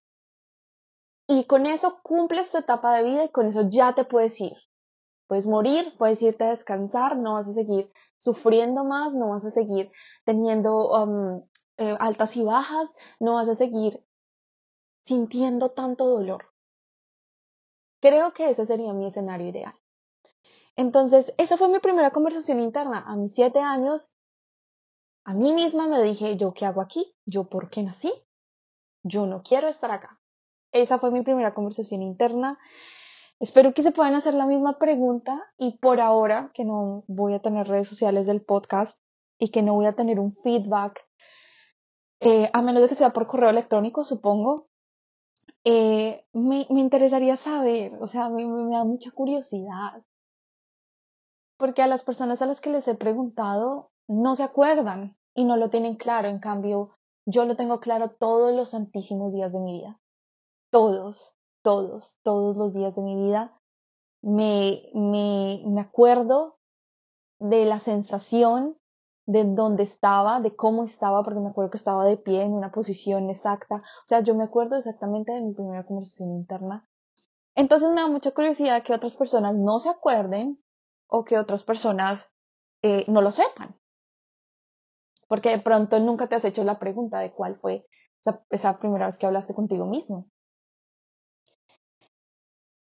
Y 1.28 1.44
con 1.44 1.66
eso 1.66 2.00
cumples 2.02 2.50
tu 2.50 2.58
etapa 2.58 2.96
de 2.96 3.04
vida 3.04 3.24
y 3.24 3.28
con 3.28 3.46
eso 3.46 3.68
ya 3.68 3.94
te 3.94 4.04
puedes 4.04 4.40
ir. 4.40 4.56
Puedes 5.28 5.46
morir, 5.46 5.94
puedes 5.96 6.20
irte 6.22 6.42
a 6.42 6.48
descansar, 6.48 7.16
no 7.16 7.34
vas 7.34 7.46
a 7.46 7.52
seguir 7.52 7.92
sufriendo 8.18 8.82
más, 8.82 9.14
no 9.14 9.28
vas 9.28 9.44
a 9.44 9.50
seguir 9.50 9.92
teniendo 10.24 10.90
um, 10.90 11.46
eh, 11.80 11.96
altas 11.98 12.36
y 12.36 12.44
bajas, 12.44 12.94
no 13.18 13.36
vas 13.36 13.48
a 13.48 13.54
seguir 13.54 14.04
sintiendo 15.02 15.70
tanto 15.70 16.06
dolor. 16.06 16.52
Creo 18.00 18.34
que 18.34 18.50
ese 18.50 18.66
sería 18.66 18.92
mi 18.92 19.06
escenario 19.06 19.48
ideal. 19.48 19.74
Entonces, 20.76 21.32
esa 21.38 21.56
fue 21.56 21.68
mi 21.68 21.78
primera 21.78 22.10
conversación 22.10 22.60
interna. 22.60 23.02
A 23.06 23.16
mis 23.16 23.34
siete 23.34 23.60
años, 23.60 24.14
a 25.24 25.32
mí 25.32 25.54
misma 25.54 25.88
me 25.88 26.02
dije, 26.02 26.36
¿yo 26.36 26.52
qué 26.52 26.66
hago 26.66 26.82
aquí? 26.82 27.14
¿Yo 27.24 27.48
por 27.48 27.70
qué 27.70 27.82
nací? 27.82 28.12
Yo 29.02 29.24
no 29.24 29.42
quiero 29.42 29.68
estar 29.68 29.90
acá. 29.90 30.20
Esa 30.72 30.98
fue 30.98 31.10
mi 31.10 31.22
primera 31.22 31.54
conversación 31.54 32.02
interna. 32.02 32.58
Espero 33.38 33.72
que 33.72 33.82
se 33.82 33.90
puedan 33.90 34.14
hacer 34.14 34.34
la 34.34 34.44
misma 34.44 34.78
pregunta 34.78 35.50
y 35.56 35.78
por 35.78 35.98
ahora 36.00 36.50
que 36.52 36.66
no 36.66 37.04
voy 37.06 37.32
a 37.32 37.40
tener 37.40 37.68
redes 37.68 37.88
sociales 37.88 38.26
del 38.26 38.42
podcast 38.42 39.00
y 39.38 39.48
que 39.48 39.62
no 39.62 39.72
voy 39.72 39.86
a 39.86 39.94
tener 39.94 40.20
un 40.20 40.34
feedback, 40.34 41.08
eh, 42.20 42.50
a 42.52 42.62
menos 42.62 42.82
de 42.82 42.88
que 42.88 42.94
sea 42.94 43.12
por 43.12 43.26
correo 43.26 43.50
electrónico, 43.50 44.04
supongo, 44.04 44.66
eh, 45.64 46.24
me, 46.32 46.66
me, 46.70 46.80
interesaría 46.80 47.36
saber, 47.36 47.98
o 48.00 48.06
sea, 48.06 48.28
me, 48.28 48.46
me 48.46 48.76
da 48.76 48.84
mucha 48.84 49.10
curiosidad 49.10 50.02
porque 51.60 51.82
a 51.82 51.86
las 51.86 52.02
personas 52.02 52.40
a 52.40 52.46
las 52.46 52.60
que 52.62 52.70
les 52.70 52.88
he 52.88 52.94
preguntado 52.94 53.90
no 54.08 54.34
se 54.34 54.42
acuerdan 54.42 55.14
y 55.36 55.44
no 55.44 55.58
lo 55.58 55.68
tienen 55.68 55.94
claro. 55.94 56.26
En 56.26 56.38
cambio, 56.40 56.96
yo 57.26 57.44
lo 57.44 57.54
tengo 57.54 57.80
claro 57.80 58.10
todos 58.18 58.56
los 58.56 58.70
santísimos 58.70 59.34
días 59.34 59.52
de 59.52 59.60
mi 59.60 59.78
vida. 59.78 60.00
Todos, 60.72 61.34
todos, 61.62 62.16
todos 62.24 62.56
los 62.56 62.72
días 62.72 62.96
de 62.96 63.02
mi 63.02 63.14
vida. 63.14 63.54
Me, 64.22 64.90
me, 64.94 65.62
me 65.66 65.82
acuerdo 65.82 66.56
de 67.38 67.66
la 67.66 67.78
sensación 67.78 68.78
de 69.30 69.44
dónde 69.44 69.84
estaba, 69.84 70.40
de 70.40 70.56
cómo 70.56 70.82
estaba, 70.82 71.22
porque 71.22 71.38
me 71.38 71.50
acuerdo 71.50 71.70
que 71.70 71.76
estaba 71.76 72.04
de 72.04 72.16
pie 72.16 72.42
en 72.42 72.52
una 72.52 72.72
posición 72.72 73.30
exacta. 73.30 73.76
O 73.76 74.04
sea, 74.04 74.20
yo 74.20 74.34
me 74.34 74.42
acuerdo 74.42 74.76
exactamente 74.76 75.32
de 75.32 75.40
mi 75.40 75.54
primera 75.54 75.86
conversación 75.86 76.32
interna. 76.32 76.88
Entonces 77.54 77.90
me 77.90 78.00
da 78.00 78.08
mucha 78.08 78.32
curiosidad 78.32 78.82
que 78.82 78.92
otras 78.92 79.14
personas 79.14 79.54
no 79.54 79.78
se 79.78 79.88
acuerden 79.88 80.60
o 81.06 81.24
que 81.24 81.38
otras 81.38 81.62
personas 81.62 82.28
eh, 82.82 83.04
no 83.06 83.22
lo 83.22 83.30
sepan. 83.30 83.78
Porque 85.28 85.50
de 85.50 85.60
pronto 85.60 86.00
nunca 86.00 86.26
te 86.26 86.34
has 86.34 86.44
hecho 86.44 86.64
la 86.64 86.80
pregunta 86.80 87.20
de 87.20 87.32
cuál 87.32 87.56
fue 87.60 87.86
esa, 88.20 88.44
esa 88.50 88.80
primera 88.80 89.06
vez 89.06 89.16
que 89.16 89.26
hablaste 89.26 89.54
contigo 89.54 89.86
mismo. 89.86 90.28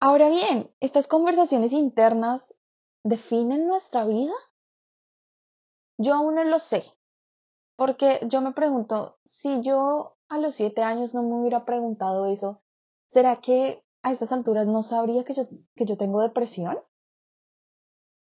Ahora 0.01 0.29
bien, 0.29 0.75
¿estas 0.81 1.07
conversaciones 1.07 1.73
internas 1.73 2.53
definen 3.05 3.69
nuestra 3.69 4.05
vida? 4.05 4.33
Yo 6.03 6.15
aún 6.15 6.35
no 6.35 6.43
lo 6.43 6.59
sé, 6.59 6.83
porque 7.77 8.19
yo 8.27 8.41
me 8.41 8.53
pregunto, 8.53 9.21
si 9.25 9.63
yo 9.63 10.17
a 10.29 10.39
los 10.39 10.57
siete 10.57 10.83
años 10.83 11.15
no 11.15 11.23
me 11.23 11.37
hubiera 11.37 11.65
preguntado 11.65 12.27
eso, 12.27 12.61
¿será 13.07 13.37
que 13.37 13.85
a 14.03 14.11
estas 14.11 14.33
alturas 14.33 14.67
no 14.67 14.83
sabría 14.83 15.23
que 15.23 15.35
yo, 15.35 15.45
que 15.77 15.85
yo 15.85 15.97
tengo 15.97 16.21
depresión? 16.21 16.77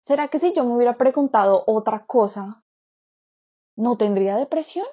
¿Será 0.00 0.28
que 0.28 0.38
si 0.38 0.52
yo 0.52 0.64
me 0.64 0.74
hubiera 0.74 0.98
preguntado 0.98 1.64
otra 1.66 2.04
cosa, 2.04 2.62
no 3.76 3.96
tendría 3.96 4.36
depresión? 4.36 4.86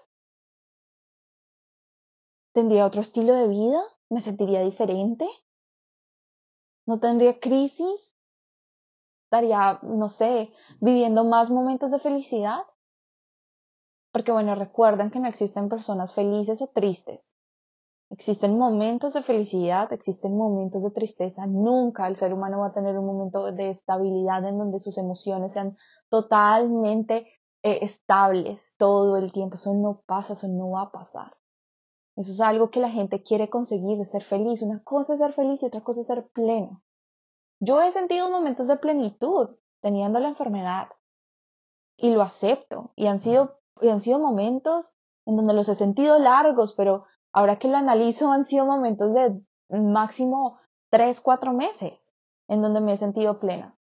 ¿Tendría 2.53 2.86
otro 2.86 3.01
estilo 3.01 3.34
de 3.34 3.50
vida? 3.50 3.82
¿Me 4.10 4.22
sentiría 4.22 4.62
diferente? 4.62 5.27
¿No 6.86 7.01
tendría 7.01 7.38
crisis? 7.38 8.15
¿Estaría, 9.25 9.77
no 9.84 10.08
sé, 10.08 10.53
viviendo 10.79 11.25
más 11.25 11.51
momentos 11.51 11.91
de 11.91 12.00
felicidad? 12.00 12.63
Porque 14.17 14.31
bueno, 14.31 14.55
recuerden 14.55 15.12
que 15.12 15.19
no 15.19 15.27
existen 15.27 15.69
personas 15.69 16.12
felices 16.12 16.59
o 16.63 16.67
tristes. 16.69 17.36
Existen 18.09 18.57
momentos 18.57 19.13
de 19.13 19.21
felicidad, 19.21 19.93
existen 19.93 20.36
momentos 20.36 20.81
de 20.81 20.89
tristeza. 20.89 21.45
Nunca 21.45 22.07
el 22.07 22.15
ser 22.15 22.33
humano 22.33 22.62
va 22.62 22.69
a 22.69 22.74
tener 22.74 22.97
un 22.97 23.05
momento 23.05 23.51
de 23.51 23.69
estabilidad 23.69 24.43
en 24.47 24.57
donde 24.57 24.79
sus 24.79 24.97
emociones 24.97 25.53
sean 25.53 25.77
totalmente 26.09 27.27
eh, 27.62 27.77
estables 27.83 28.74
todo 28.79 29.17
el 29.17 29.31
tiempo. 29.31 29.53
Eso 29.53 29.75
no 29.75 30.01
pasa, 30.07 30.33
eso 30.33 30.47
no 30.47 30.71
va 30.71 30.81
a 30.81 30.91
pasar. 30.91 31.38
Eso 32.15 32.31
es 32.31 32.41
algo 32.41 32.71
que 32.71 32.79
la 32.79 32.89
gente 32.89 33.21
quiere 33.21 33.51
conseguir, 33.51 34.00
de 34.00 34.05
ser 34.05 34.24
feliz. 34.24 34.63
Una 34.63 34.81
cosa 34.83 35.13
es 35.13 35.19
ser 35.19 35.33
feliz 35.33 35.62
y 35.62 35.67
otra 35.67 35.81
cosa 35.81 36.01
es 36.01 36.07
ser 36.07 36.27
pleno. 36.29 36.81
Yo 37.59 37.79
he 37.83 37.91
sentido 37.91 38.31
momentos 38.31 38.67
de 38.67 38.77
plenitud 38.77 39.55
teniendo 39.79 40.17
la 40.17 40.29
enfermedad 40.29 40.88
y 41.97 42.09
lo 42.09 42.24
acepto. 42.24 42.93
Y 42.95 43.05
han 43.05 43.19
sido, 43.19 43.59
y 43.81 43.89
han 43.89 44.01
sido 44.01 44.19
momentos 44.19 44.93
en 45.25 45.36
donde 45.36 45.53
los 45.53 45.69
he 45.69 45.75
sentido 45.75 46.19
largos, 46.19 46.74
pero 46.74 47.05
ahora 47.34 47.60
que 47.60 47.67
lo 47.67 47.77
analizo 47.77 48.31
han 48.31 48.46
sido 48.46 48.65
momentos 48.65 49.13
de 49.13 49.41
máximo 49.69 50.60
tres, 50.89 51.22
cuatro 51.22 51.53
meses 51.53 52.13
en 52.48 52.62
donde 52.62 52.81
me 52.81 52.93
he 52.93 52.98
sentido 52.98 53.39
plena. 53.39 53.77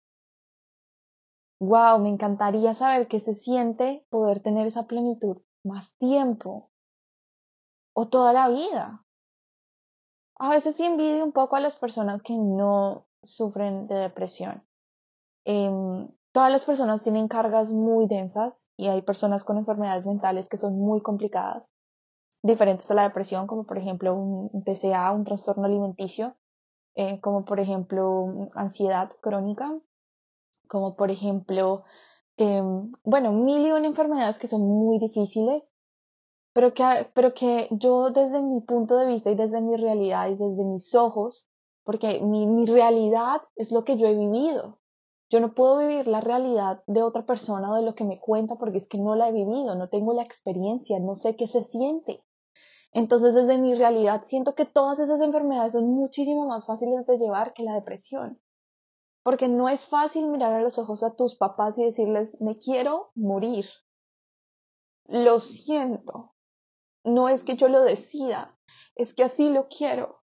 Wow, 1.59 1.99
me 1.99 2.09
encantaría 2.09 2.73
saber 2.73 3.07
qué 3.07 3.19
se 3.19 3.33
siente 3.33 4.05
poder 4.09 4.41
tener 4.41 4.67
esa 4.67 4.87
plenitud 4.87 5.37
más 5.63 5.95
tiempo 5.97 6.71
o 7.93 8.07
toda 8.07 8.33
la 8.33 8.47
vida. 8.47 9.05
A 10.39 10.49
veces 10.49 10.75
sí 10.75 10.85
envidio 10.85 11.23
un 11.23 11.33
poco 11.33 11.55
a 11.55 11.59
las 11.59 11.77
personas 11.77 12.23
que 12.23 12.35
no 12.35 13.05
sufren 13.21 13.87
de 13.87 13.95
depresión. 13.95 14.63
Em, 15.45 16.09
todas 16.31 16.51
las 16.51 16.65
personas 16.65 17.03
tienen 17.03 17.27
cargas 17.27 17.71
muy 17.71 18.07
densas 18.07 18.67
y 18.77 18.87
hay 18.87 19.01
personas 19.01 19.43
con 19.43 19.57
enfermedades 19.57 20.05
mentales 20.05 20.47
que 20.47 20.57
son 20.57 20.77
muy 20.79 21.01
complicadas, 21.01 21.69
diferentes 22.41 22.89
a 22.91 22.95
la 22.95 23.03
depresión, 23.03 23.47
como 23.47 23.65
por 23.65 23.77
ejemplo 23.77 24.15
un 24.15 24.63
TCA, 24.63 25.11
un 25.11 25.23
trastorno 25.23 25.65
alimenticio, 25.65 26.35
eh, 26.95 27.19
como 27.21 27.45
por 27.45 27.59
ejemplo 27.59 28.49
ansiedad 28.55 29.11
crónica, 29.21 29.71
como 30.67 30.95
por 30.95 31.11
ejemplo, 31.11 31.83
em, 32.37 32.91
bueno, 33.03 33.31
mil 33.33 33.65
y 33.65 33.71
una 33.71 33.87
enfermedades 33.87 34.39
que 34.39 34.47
son 34.47 34.61
muy 34.61 34.99
difíciles, 34.99 35.71
pero 36.53 36.73
que, 36.73 36.83
pero 37.13 37.33
que 37.33 37.67
yo 37.71 38.09
desde 38.11 38.41
mi 38.41 38.61
punto 38.61 38.97
de 38.97 39.05
vista 39.05 39.31
y 39.31 39.35
desde 39.35 39.61
mi 39.61 39.75
realidad 39.77 40.27
y 40.27 40.35
desde 40.35 40.63
mis 40.63 40.95
ojos, 40.95 41.49
porque 41.83 42.21
mi, 42.21 42.47
mi 42.47 42.65
realidad 42.65 43.41
es 43.55 43.71
lo 43.71 43.83
que 43.83 43.97
yo 43.97 44.07
he 44.07 44.15
vivido, 44.15 44.80
yo 45.31 45.39
no 45.39 45.53
puedo 45.53 45.77
vivir 45.77 46.07
la 46.07 46.19
realidad 46.19 46.83
de 46.87 47.03
otra 47.03 47.25
persona 47.25 47.71
o 47.71 47.75
de 47.77 47.83
lo 47.83 47.95
que 47.95 48.03
me 48.03 48.19
cuenta 48.19 48.57
porque 48.57 48.79
es 48.79 48.89
que 48.89 48.97
no 48.97 49.15
la 49.15 49.29
he 49.29 49.31
vivido, 49.31 49.75
no 49.75 49.87
tengo 49.87 50.13
la 50.13 50.23
experiencia, 50.23 50.99
no 50.99 51.15
sé 51.15 51.37
qué 51.37 51.47
se 51.47 51.63
siente. 51.63 52.21
Entonces, 52.91 53.33
desde 53.33 53.57
mi 53.57 53.73
realidad, 53.73 54.23
siento 54.25 54.55
que 54.55 54.65
todas 54.65 54.99
esas 54.99 55.21
enfermedades 55.21 55.71
son 55.71 55.87
muchísimo 55.87 56.45
más 56.47 56.65
fáciles 56.65 57.07
de 57.07 57.17
llevar 57.17 57.53
que 57.53 57.63
la 57.63 57.75
depresión. 57.75 58.41
Porque 59.23 59.47
no 59.47 59.69
es 59.69 59.85
fácil 59.85 60.27
mirar 60.27 60.51
a 60.51 60.61
los 60.61 60.77
ojos 60.77 61.01
a 61.01 61.15
tus 61.15 61.35
papás 61.35 61.77
y 61.77 61.85
decirles, 61.85 62.35
me 62.41 62.57
quiero 62.57 63.11
morir. 63.15 63.67
Lo 65.05 65.39
siento. 65.39 66.33
No 67.05 67.29
es 67.29 67.43
que 67.43 67.55
yo 67.55 67.69
lo 67.69 67.81
decida, 67.83 68.57
es 68.95 69.13
que 69.13 69.23
así 69.23 69.49
lo 69.49 69.69
quiero. 69.69 70.23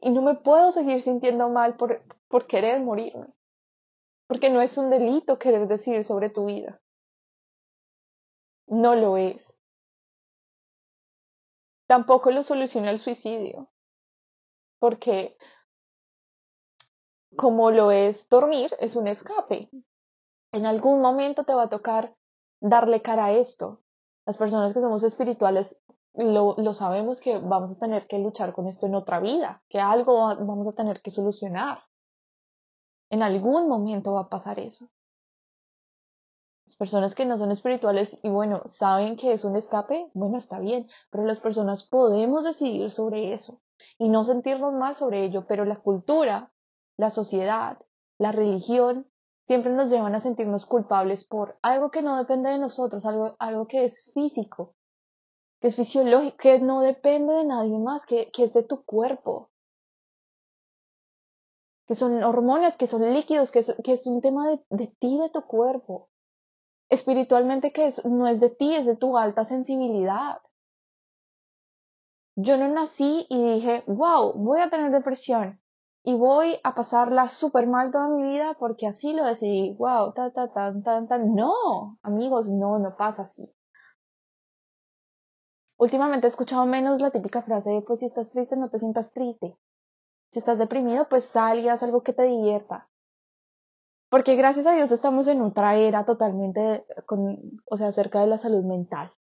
Y 0.00 0.10
no 0.10 0.20
me 0.20 0.34
puedo 0.34 0.70
seguir 0.70 1.00
sintiendo 1.00 1.48
mal 1.48 1.78
por, 1.78 2.02
por 2.28 2.46
querer 2.46 2.80
morirme 2.80 3.37
porque 4.28 4.50
no 4.50 4.60
es 4.60 4.76
un 4.78 4.90
delito 4.90 5.38
querer 5.38 5.66
decidir 5.66 6.04
sobre 6.04 6.30
tu 6.30 6.44
vida. 6.44 6.80
No 8.68 8.94
lo 8.94 9.16
es. 9.16 9.60
Tampoco 11.88 12.30
lo 12.30 12.42
soluciona 12.42 12.90
el 12.90 12.98
suicidio, 12.98 13.70
porque 14.78 15.36
como 17.34 17.70
lo 17.70 17.90
es 17.90 18.28
dormir, 18.28 18.76
es 18.78 18.94
un 18.94 19.08
escape. 19.08 19.70
En 20.52 20.66
algún 20.66 21.00
momento 21.00 21.44
te 21.44 21.54
va 21.54 21.64
a 21.64 21.68
tocar 21.70 22.14
darle 22.60 23.00
cara 23.00 23.26
a 23.26 23.32
esto. 23.32 23.80
Las 24.26 24.36
personas 24.36 24.74
que 24.74 24.80
somos 24.80 25.02
espirituales 25.02 25.78
lo, 26.12 26.54
lo, 26.58 26.74
sabemos 26.74 27.20
que 27.20 27.38
vamos 27.38 27.72
a 27.72 27.78
tener 27.78 28.06
que 28.06 28.18
luchar 28.18 28.52
con 28.52 28.66
esto 28.66 28.86
en 28.86 28.94
otra 28.94 29.20
vida, 29.20 29.62
que 29.68 29.80
algo 29.80 30.18
vamos 30.18 30.68
a 30.68 30.72
tener 30.72 31.00
que 31.00 31.10
solucionar. 31.10 31.87
En 33.10 33.22
algún 33.22 33.68
momento 33.68 34.14
va 34.14 34.22
a 34.22 34.28
pasar 34.28 34.58
eso. 34.58 34.90
Las 36.66 36.76
personas 36.76 37.14
que 37.14 37.24
no 37.24 37.38
son 37.38 37.50
espirituales 37.50 38.18
y 38.22 38.28
bueno, 38.28 38.60
saben 38.66 39.16
que 39.16 39.32
es 39.32 39.44
un 39.44 39.56
escape, 39.56 40.10
bueno, 40.12 40.36
está 40.36 40.58
bien, 40.58 40.86
pero 41.10 41.24
las 41.24 41.40
personas 41.40 41.82
podemos 41.82 42.44
decidir 42.44 42.90
sobre 42.90 43.32
eso 43.32 43.62
y 43.96 44.10
no 44.10 44.22
sentirnos 44.24 44.74
mal 44.74 44.94
sobre 44.94 45.24
ello, 45.24 45.46
pero 45.46 45.64
la 45.64 45.76
cultura, 45.76 46.52
la 46.98 47.08
sociedad, 47.08 47.78
la 48.18 48.32
religión 48.32 49.06
siempre 49.44 49.72
nos 49.72 49.88
llevan 49.88 50.14
a 50.14 50.20
sentirnos 50.20 50.66
culpables 50.66 51.24
por 51.24 51.58
algo 51.62 51.90
que 51.90 52.02
no 52.02 52.18
depende 52.18 52.50
de 52.50 52.58
nosotros, 52.58 53.06
algo, 53.06 53.34
algo 53.38 53.66
que 53.66 53.84
es 53.84 54.10
físico, 54.12 54.74
que 55.60 55.68
es 55.68 55.76
fisiológico, 55.76 56.36
que 56.36 56.60
no 56.60 56.82
depende 56.82 57.32
de 57.32 57.44
nadie 57.46 57.78
más, 57.78 58.04
que, 58.04 58.30
que 58.30 58.44
es 58.44 58.52
de 58.52 58.62
tu 58.62 58.84
cuerpo, 58.84 59.48
que 61.88 61.94
son 61.94 62.22
hormonas, 62.22 62.76
que 62.76 62.86
son 62.86 63.02
líquidos, 63.14 63.50
que 63.50 63.60
es, 63.60 64.06
un 64.06 64.20
tema 64.20 64.46
de, 64.68 64.86
ti, 65.00 65.18
de 65.18 65.30
tu 65.30 65.40
cuerpo. 65.46 66.10
Espiritualmente, 66.90 67.72
que 67.72 67.86
es, 67.86 68.04
no 68.04 68.28
es 68.28 68.40
de 68.40 68.50
ti, 68.50 68.74
es 68.74 68.84
de 68.84 68.94
tu 68.94 69.16
alta 69.16 69.46
sensibilidad. 69.46 70.42
Yo 72.36 72.58
no 72.58 72.68
nací 72.68 73.26
y 73.30 73.54
dije, 73.54 73.84
wow, 73.86 74.34
voy 74.34 74.60
a 74.60 74.68
tener 74.68 74.92
depresión 74.92 75.62
y 76.04 76.14
voy 76.14 76.60
a 76.62 76.74
pasarla 76.74 77.26
súper 77.28 77.66
mal 77.66 77.90
toda 77.90 78.08
mi 78.08 78.22
vida 78.22 78.54
porque 78.58 78.86
así 78.86 79.14
lo 79.14 79.24
decidí. 79.24 79.74
Wow, 79.78 80.12
ta, 80.12 80.30
ta, 80.30 80.52
ta, 80.52 80.74
ta, 80.82 81.06
ta. 81.06 81.18
No, 81.18 81.98
amigos, 82.02 82.50
no, 82.50 82.78
no 82.78 82.96
pasa 82.96 83.22
así. 83.22 83.50
Últimamente 85.78 86.26
he 86.26 86.28
escuchado 86.28 86.66
menos 86.66 87.00
la 87.00 87.10
típica 87.10 87.40
frase 87.40 87.70
de, 87.70 87.80
pues 87.80 88.00
si 88.00 88.06
estás 88.06 88.30
triste, 88.30 88.56
no 88.56 88.68
te 88.68 88.78
sientas 88.78 89.14
triste. 89.14 89.56
Si 90.30 90.38
estás 90.38 90.58
deprimido, 90.58 91.08
pues 91.08 91.24
sal 91.24 91.60
y 91.60 91.68
haz 91.68 91.82
algo 91.82 92.02
que 92.02 92.12
te 92.12 92.24
divierta. 92.24 92.90
Porque 94.10 94.36
gracias 94.36 94.66
a 94.66 94.72
Dios 94.72 94.92
estamos 94.92 95.26
en 95.26 95.40
otra 95.42 95.76
era 95.76 96.04
totalmente 96.04 96.86
con, 97.06 97.60
o 97.66 97.76
sea, 97.76 97.88
acerca 97.88 98.20
de 98.20 98.26
la 98.26 98.38
salud 98.38 98.64
mental. 98.64 99.12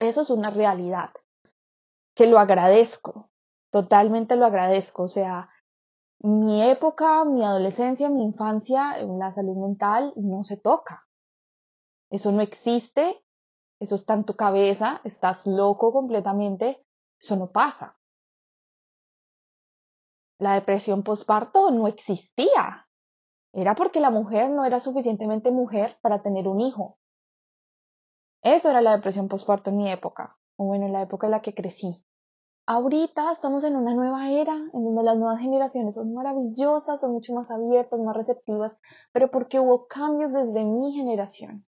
Eso 0.00 0.22
es 0.22 0.30
una 0.30 0.50
realidad. 0.50 1.10
Que 2.14 2.26
lo 2.26 2.38
agradezco. 2.38 3.30
Totalmente 3.70 4.36
lo 4.36 4.44
agradezco. 4.44 5.04
O 5.04 5.08
sea, 5.08 5.50
mi 6.20 6.62
época, 6.62 7.24
mi 7.24 7.42
adolescencia, 7.44 8.10
mi 8.10 8.22
infancia, 8.22 8.98
la 9.02 9.30
salud 9.30 9.56
mental 9.56 10.12
no 10.16 10.42
se 10.42 10.56
toca. 10.56 11.06
Eso 12.10 12.32
no 12.32 12.42
existe. 12.42 13.24
Eso 13.80 13.94
está 13.94 14.14
en 14.14 14.24
tu 14.24 14.36
cabeza. 14.36 15.00
Estás 15.04 15.46
loco 15.46 15.92
completamente. 15.92 16.84
Eso 17.18 17.36
no 17.36 17.50
pasa 17.50 17.98
la 20.38 20.54
depresión 20.54 21.02
postparto 21.02 21.70
no 21.70 21.88
existía. 21.88 22.88
Era 23.52 23.74
porque 23.74 24.00
la 24.00 24.10
mujer 24.10 24.50
no 24.50 24.64
era 24.64 24.80
suficientemente 24.80 25.50
mujer 25.50 25.98
para 26.00 26.22
tener 26.22 26.48
un 26.48 26.60
hijo. 26.60 26.98
Eso 28.42 28.70
era 28.70 28.80
la 28.80 28.96
depresión 28.96 29.28
postparto 29.28 29.70
en 29.70 29.76
mi 29.76 29.90
época, 29.90 30.38
o 30.56 30.64
bueno, 30.64 30.86
en 30.86 30.92
la 30.92 31.02
época 31.02 31.26
en 31.26 31.32
la 31.32 31.42
que 31.42 31.54
crecí. 31.54 32.04
Ahorita 32.66 33.30
estamos 33.32 33.64
en 33.64 33.76
una 33.76 33.94
nueva 33.94 34.30
era, 34.30 34.54
en 34.54 34.84
donde 34.84 35.02
las 35.02 35.16
nuevas 35.16 35.40
generaciones 35.40 35.94
son 35.94 36.14
maravillosas, 36.14 37.00
son 37.00 37.12
mucho 37.12 37.34
más 37.34 37.50
abiertas, 37.50 38.00
más 38.00 38.16
receptivas, 38.16 38.80
pero 39.12 39.30
porque 39.30 39.60
hubo 39.60 39.86
cambios 39.86 40.32
desde 40.32 40.64
mi 40.64 40.92
generación. 40.92 41.66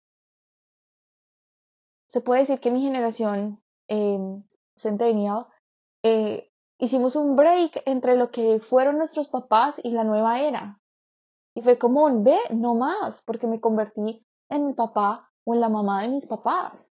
Se 2.08 2.21
puede 2.21 2.41
decir 2.41 2.60
que 2.60 2.69
mi 2.71 2.82
generación 2.82 3.62
eh, 3.88 4.19
centennial 4.76 5.47
hicimos 6.77 7.15
un 7.15 7.36
break 7.36 7.83
entre 7.86 8.15
lo 8.15 8.31
que 8.31 8.59
fueron 8.59 8.97
nuestros 8.97 9.27
papás 9.27 9.79
y 9.83 9.91
la 9.91 10.03
nueva 10.03 10.41
era. 10.41 10.79
Y 11.55 11.62
fue 11.62 11.77
como, 11.77 12.23
ve, 12.23 12.38
no 12.51 12.75
más, 12.75 13.21
porque 13.25 13.47
me 13.47 13.59
convertí 13.59 14.25
en 14.49 14.67
mi 14.67 14.73
papá 14.73 15.31
o 15.45 15.53
en 15.53 15.62
la 15.62 15.69
mamá 15.69 16.01
de 16.01 16.09
mis 16.09 16.25
papás. 16.25 16.91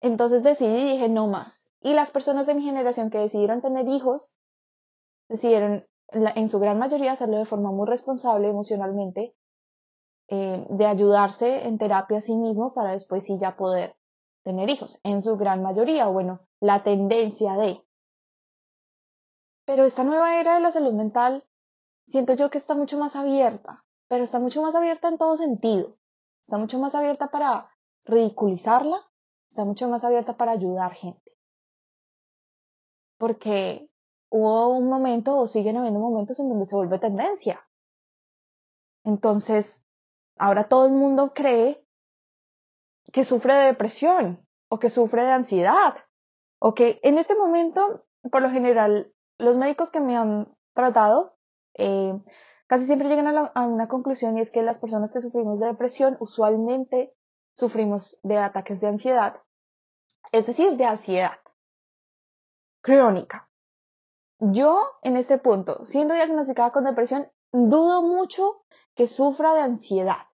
Entonces 0.00 0.42
decidí 0.42 0.78
y 0.78 0.92
dije, 0.92 1.08
no 1.08 1.28
más. 1.28 1.70
Y 1.80 1.92
las 1.92 2.10
personas 2.10 2.46
de 2.46 2.54
mi 2.54 2.62
generación 2.62 3.10
que 3.10 3.18
decidieron 3.18 3.60
tener 3.60 3.88
hijos, 3.88 4.38
decidieron 5.28 5.86
en 6.12 6.48
su 6.48 6.58
gran 6.58 6.78
mayoría 6.78 7.12
hacerlo 7.12 7.38
de 7.38 7.44
forma 7.44 7.70
muy 7.70 7.86
responsable 7.86 8.48
emocionalmente, 8.48 9.34
eh, 10.28 10.66
de 10.68 10.86
ayudarse 10.86 11.66
en 11.66 11.78
terapia 11.78 12.18
a 12.18 12.20
sí 12.20 12.36
mismo 12.36 12.72
para 12.72 12.92
después 12.92 13.24
sí 13.24 13.38
ya 13.38 13.56
poder 13.56 13.96
tener 14.42 14.68
hijos. 14.68 15.00
En 15.02 15.22
su 15.22 15.36
gran 15.36 15.62
mayoría, 15.62 16.06
bueno, 16.06 16.40
la 16.60 16.82
tendencia 16.82 17.56
de. 17.56 17.80
Pero 19.70 19.84
esta 19.84 20.02
nueva 20.02 20.40
era 20.40 20.56
de 20.56 20.60
la 20.60 20.72
salud 20.72 20.92
mental 20.94 21.46
siento 22.04 22.34
yo 22.34 22.50
que 22.50 22.58
está 22.58 22.74
mucho 22.74 22.98
más 22.98 23.14
abierta, 23.14 23.84
pero 24.08 24.24
está 24.24 24.40
mucho 24.40 24.62
más 24.62 24.74
abierta 24.74 25.06
en 25.06 25.16
todo 25.16 25.36
sentido. 25.36 25.96
Está 26.40 26.58
mucho 26.58 26.80
más 26.80 26.96
abierta 26.96 27.28
para 27.28 27.70
ridiculizarla, 28.04 28.96
está 29.48 29.64
mucho 29.64 29.88
más 29.88 30.02
abierta 30.02 30.36
para 30.36 30.50
ayudar 30.50 30.94
gente. 30.94 31.38
Porque 33.16 33.88
hubo 34.28 34.70
un 34.70 34.88
momento 34.88 35.38
o 35.38 35.46
siguen 35.46 35.76
habiendo 35.76 36.00
momentos 36.00 36.40
en 36.40 36.48
donde 36.48 36.66
se 36.66 36.74
vuelve 36.74 36.98
tendencia. 36.98 37.64
Entonces, 39.04 39.84
ahora 40.36 40.68
todo 40.68 40.86
el 40.86 40.94
mundo 40.94 41.32
cree 41.32 41.86
que 43.12 43.24
sufre 43.24 43.54
de 43.54 43.66
depresión 43.66 44.44
o 44.68 44.80
que 44.80 44.90
sufre 44.90 45.22
de 45.22 45.30
ansiedad 45.30 45.94
o 46.58 46.74
que 46.74 46.98
en 47.04 47.18
este 47.18 47.36
momento, 47.36 48.04
por 48.32 48.42
lo 48.42 48.50
general, 48.50 49.14
los 49.40 49.56
médicos 49.56 49.90
que 49.90 50.00
me 50.00 50.16
han 50.16 50.54
tratado 50.74 51.36
eh, 51.74 52.18
casi 52.66 52.86
siempre 52.86 53.08
llegan 53.08 53.50
a, 53.54 53.66
una 53.66 53.88
conclusión 53.88 54.38
y 54.38 54.40
es 54.40 54.50
que 54.50 54.62
las 54.62 54.78
personas 54.78 55.12
que 55.12 55.20
sufrimos 55.20 55.60
de 55.60 55.66
depresión 55.66 56.16
usualmente 56.20 57.14
sufrimos 57.54 58.18
de 58.22 58.38
ataques 58.38 58.80
de 58.80 58.88
ansiedad, 58.88 59.42
es 60.32 60.46
decir, 60.46 60.76
de 60.76 60.84
ansiedad 60.84 61.38
crónica. 62.80 63.50
Yo, 64.38 64.80
en 65.02 65.16
este 65.16 65.36
punto, 65.38 65.84
siendo 65.84 66.14
diagnosticada 66.14 66.70
con 66.70 66.84
depresión, 66.84 67.28
dudo 67.52 68.02
mucho 68.02 68.64
que 68.94 69.06
sufra 69.06 69.52
de 69.54 69.60
ansiedad 69.60 70.26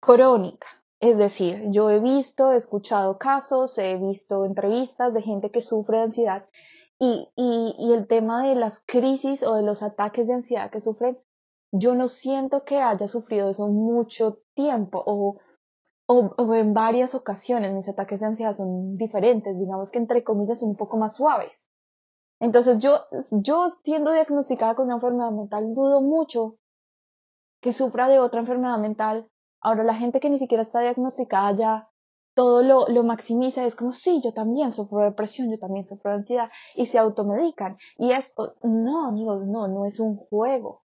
crónica. 0.00 0.68
Es 1.00 1.16
decir, 1.16 1.64
yo 1.70 1.90
he 1.90 2.00
visto, 2.00 2.52
he 2.52 2.56
escuchado 2.56 3.18
casos, 3.18 3.78
he 3.78 3.96
visto 3.96 4.44
entrevistas 4.44 5.12
de 5.14 5.22
gente 5.22 5.50
que 5.50 5.60
sufre 5.60 5.98
de 5.98 6.04
ansiedad 6.04 6.48
y, 6.98 7.28
y, 7.36 7.74
y 7.78 7.92
el 7.92 8.06
tema 8.06 8.46
de 8.46 8.54
las 8.54 8.80
crisis 8.86 9.42
o 9.42 9.54
de 9.54 9.62
los 9.62 9.82
ataques 9.82 10.26
de 10.26 10.34
ansiedad 10.34 10.70
que 10.70 10.80
sufren, 10.80 11.18
yo 11.72 11.94
no 11.94 12.08
siento 12.08 12.64
que 12.64 12.80
haya 12.80 13.08
sufrido 13.08 13.50
eso 13.50 13.68
mucho 13.68 14.40
tiempo 14.54 15.02
o, 15.06 15.38
o, 16.06 16.54
en 16.54 16.74
varias 16.74 17.14
ocasiones. 17.14 17.74
Mis 17.74 17.88
ataques 17.88 18.20
de 18.20 18.26
ansiedad 18.26 18.52
son 18.52 18.96
diferentes, 18.96 19.58
digamos 19.58 19.90
que 19.90 19.98
entre 19.98 20.24
comillas 20.24 20.60
son 20.60 20.70
un 20.70 20.76
poco 20.76 20.96
más 20.96 21.16
suaves. 21.16 21.70
Entonces 22.40 22.78
yo, 22.78 23.00
yo 23.30 23.68
siendo 23.68 24.12
diagnosticada 24.12 24.74
con 24.74 24.86
una 24.86 24.94
enfermedad 24.96 25.30
mental, 25.32 25.74
dudo 25.74 26.00
mucho 26.00 26.56
que 27.60 27.72
sufra 27.72 28.08
de 28.08 28.20
otra 28.20 28.40
enfermedad 28.40 28.78
mental. 28.78 29.28
Ahora 29.60 29.82
la 29.82 29.94
gente 29.94 30.20
que 30.20 30.30
ni 30.30 30.38
siquiera 30.38 30.62
está 30.62 30.80
diagnosticada 30.80 31.52
ya 31.54 31.90
todo 32.38 32.62
lo, 32.62 32.86
lo 32.86 33.02
maximiza, 33.02 33.64
es 33.64 33.74
como, 33.74 33.90
sí, 33.90 34.20
yo 34.22 34.32
también 34.32 34.70
sufro 34.70 35.00
de 35.00 35.06
depresión, 35.06 35.50
yo 35.50 35.58
también 35.58 35.84
sufro 35.84 36.12
ansiedad, 36.12 36.48
y 36.76 36.86
se 36.86 36.96
automedican. 36.96 37.76
Y 37.96 38.12
esto, 38.12 38.50
no, 38.62 39.08
amigos, 39.08 39.44
no, 39.44 39.66
no 39.66 39.86
es 39.86 39.98
un 39.98 40.14
juego. 40.14 40.84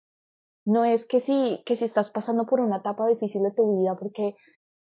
No 0.64 0.84
es 0.84 1.06
que 1.06 1.18
si, 1.18 1.60
que 1.66 1.74
si 1.74 1.86
estás 1.86 2.12
pasando 2.12 2.46
por 2.46 2.60
una 2.60 2.76
etapa 2.76 3.08
difícil 3.08 3.42
de 3.42 3.50
tu 3.50 3.80
vida 3.80 3.96
porque 3.98 4.36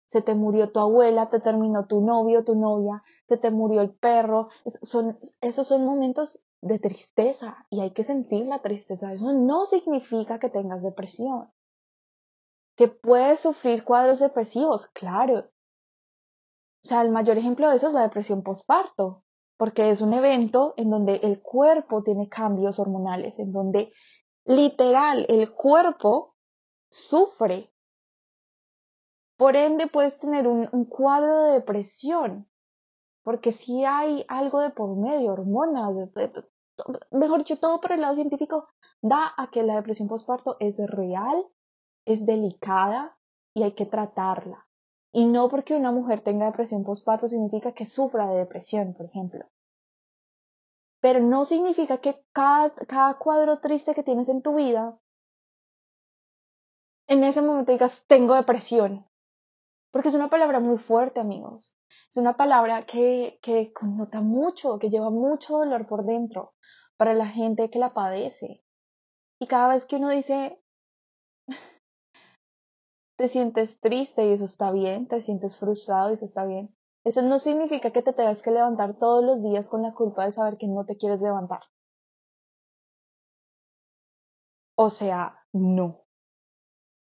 se 0.05 0.21
te 0.21 0.35
murió 0.35 0.71
tu 0.71 0.79
abuela, 0.79 1.31
te 1.31 1.39
terminó 1.39 1.87
tu 1.87 2.01
novio, 2.01 2.45
tu 2.45 2.53
novia, 2.53 3.01
se 3.27 3.37
te 3.37 3.49
murió 3.49 3.81
el 3.81 3.89
perro, 3.89 4.45
son, 4.83 5.17
esos 5.41 5.65
son 5.65 5.83
momentos 5.83 6.39
de 6.61 6.77
tristeza 6.77 7.65
y 7.71 7.79
hay 7.81 7.93
que 7.93 8.03
sentir 8.03 8.45
la 8.45 8.59
tristeza. 8.59 9.11
Eso 9.11 9.33
no 9.33 9.65
significa 9.65 10.37
que 10.37 10.51
tengas 10.51 10.83
depresión. 10.83 11.49
Que 12.75 12.89
puedes 12.89 13.39
sufrir 13.39 13.83
cuadros 13.83 14.19
depresivos, 14.19 14.85
claro, 14.85 15.49
o 16.81 16.87
sea, 16.87 17.01
el 17.01 17.11
mayor 17.11 17.37
ejemplo 17.37 17.69
de 17.69 17.75
eso 17.75 17.87
es 17.87 17.93
la 17.93 18.03
depresión 18.03 18.41
postparto, 18.41 19.23
porque 19.57 19.89
es 19.89 19.99
un 19.99 20.13
evento 20.13 20.73
en 20.77 20.89
donde 20.89 21.15
el 21.17 21.41
cuerpo 21.41 22.03
tiene 22.03 22.29
cambios 22.29 22.79
hormonales, 22.79 23.37
en 23.39 23.51
donde 23.51 23.91
literal 24.45 25.25
el 25.27 25.53
cuerpo 25.53 26.35
sufre. 26.89 27.69
Por 29.37 29.57
ende, 29.57 29.87
puedes 29.87 30.17
tener 30.17 30.47
un, 30.47 30.85
cuadro 30.85 31.43
de 31.43 31.51
depresión, 31.53 32.49
porque 33.23 33.51
si 33.51 33.83
hay 33.83 34.25
algo 34.29 34.61
de 34.61 34.69
por 34.69 34.95
medio, 34.95 35.33
hormonas, 35.33 35.97
mejor 37.11 37.39
dicho, 37.39 37.59
todo 37.59 37.81
por 37.81 37.91
el 37.91 38.01
lado 38.01 38.15
científico, 38.15 38.69
da 39.01 39.33
a 39.35 39.49
que 39.51 39.63
la 39.63 39.75
depresión 39.75 40.07
postparto 40.07 40.55
es 40.61 40.77
real, 40.77 41.45
es 42.05 42.25
delicada 42.25 43.17
y 43.53 43.63
hay 43.63 43.73
que 43.73 43.85
tratarla. 43.85 44.68
Y 45.11 45.25
no 45.25 45.49
porque 45.49 45.75
una 45.75 45.91
mujer 45.91 46.21
tenga 46.21 46.45
depresión 46.45 46.83
postparto 46.83 47.27
significa 47.27 47.71
que 47.73 47.85
sufra 47.85 48.27
de 48.27 48.37
depresión, 48.37 48.93
por 48.93 49.07
ejemplo. 49.07 49.45
Pero 51.01 51.19
no 51.19 51.45
significa 51.45 51.99
que 51.99 52.23
cada, 52.33 52.71
cada 52.71 53.17
cuadro 53.17 53.59
triste 53.59 53.95
que 53.95 54.03
tienes 54.03 54.29
en 54.29 54.41
tu 54.41 54.55
vida, 54.55 54.99
en 57.07 57.23
ese 57.23 57.41
momento 57.41 57.71
digas, 57.71 58.05
tengo 58.07 58.35
depresión. 58.35 59.07
Porque 59.91 60.09
es 60.09 60.13
una 60.13 60.29
palabra 60.29 60.59
muy 60.59 60.77
fuerte, 60.77 61.19
amigos. 61.19 61.75
Es 62.09 62.17
una 62.17 62.37
palabra 62.37 62.85
que, 62.85 63.39
que 63.41 63.73
connota 63.73 64.21
mucho, 64.21 64.77
que 64.77 64.89
lleva 64.89 65.09
mucho 65.09 65.57
dolor 65.57 65.87
por 65.87 66.05
dentro 66.05 66.53
para 66.97 67.15
la 67.15 67.25
gente 67.25 67.71
que 67.71 67.79
la 67.79 67.93
padece. 67.93 68.63
Y 69.39 69.47
cada 69.47 69.73
vez 69.73 69.85
que 69.85 69.95
uno 69.95 70.09
dice, 70.09 70.61
te 73.19 73.27
sientes 73.27 73.81
triste 73.81 74.25
y 74.25 74.31
eso 74.31 74.45
está 74.45 74.71
bien, 74.71 75.05
te 75.05 75.19
sientes 75.19 75.57
frustrado 75.57 76.09
y 76.09 76.13
eso 76.13 76.23
está 76.23 76.45
bien. 76.45 76.73
Eso 77.03 77.21
no 77.21 77.37
significa 77.37 77.91
que 77.91 78.01
te 78.01 78.13
tengas 78.13 78.41
que 78.41 78.49
levantar 78.49 78.97
todos 78.97 79.21
los 79.21 79.43
días 79.43 79.67
con 79.67 79.81
la 79.81 79.93
culpa 79.93 80.23
de 80.23 80.31
saber 80.31 80.57
que 80.57 80.69
no 80.69 80.85
te 80.85 80.95
quieres 80.95 81.21
levantar. 81.21 81.59
O 84.77 84.89
sea, 84.89 85.33
no. 85.51 86.05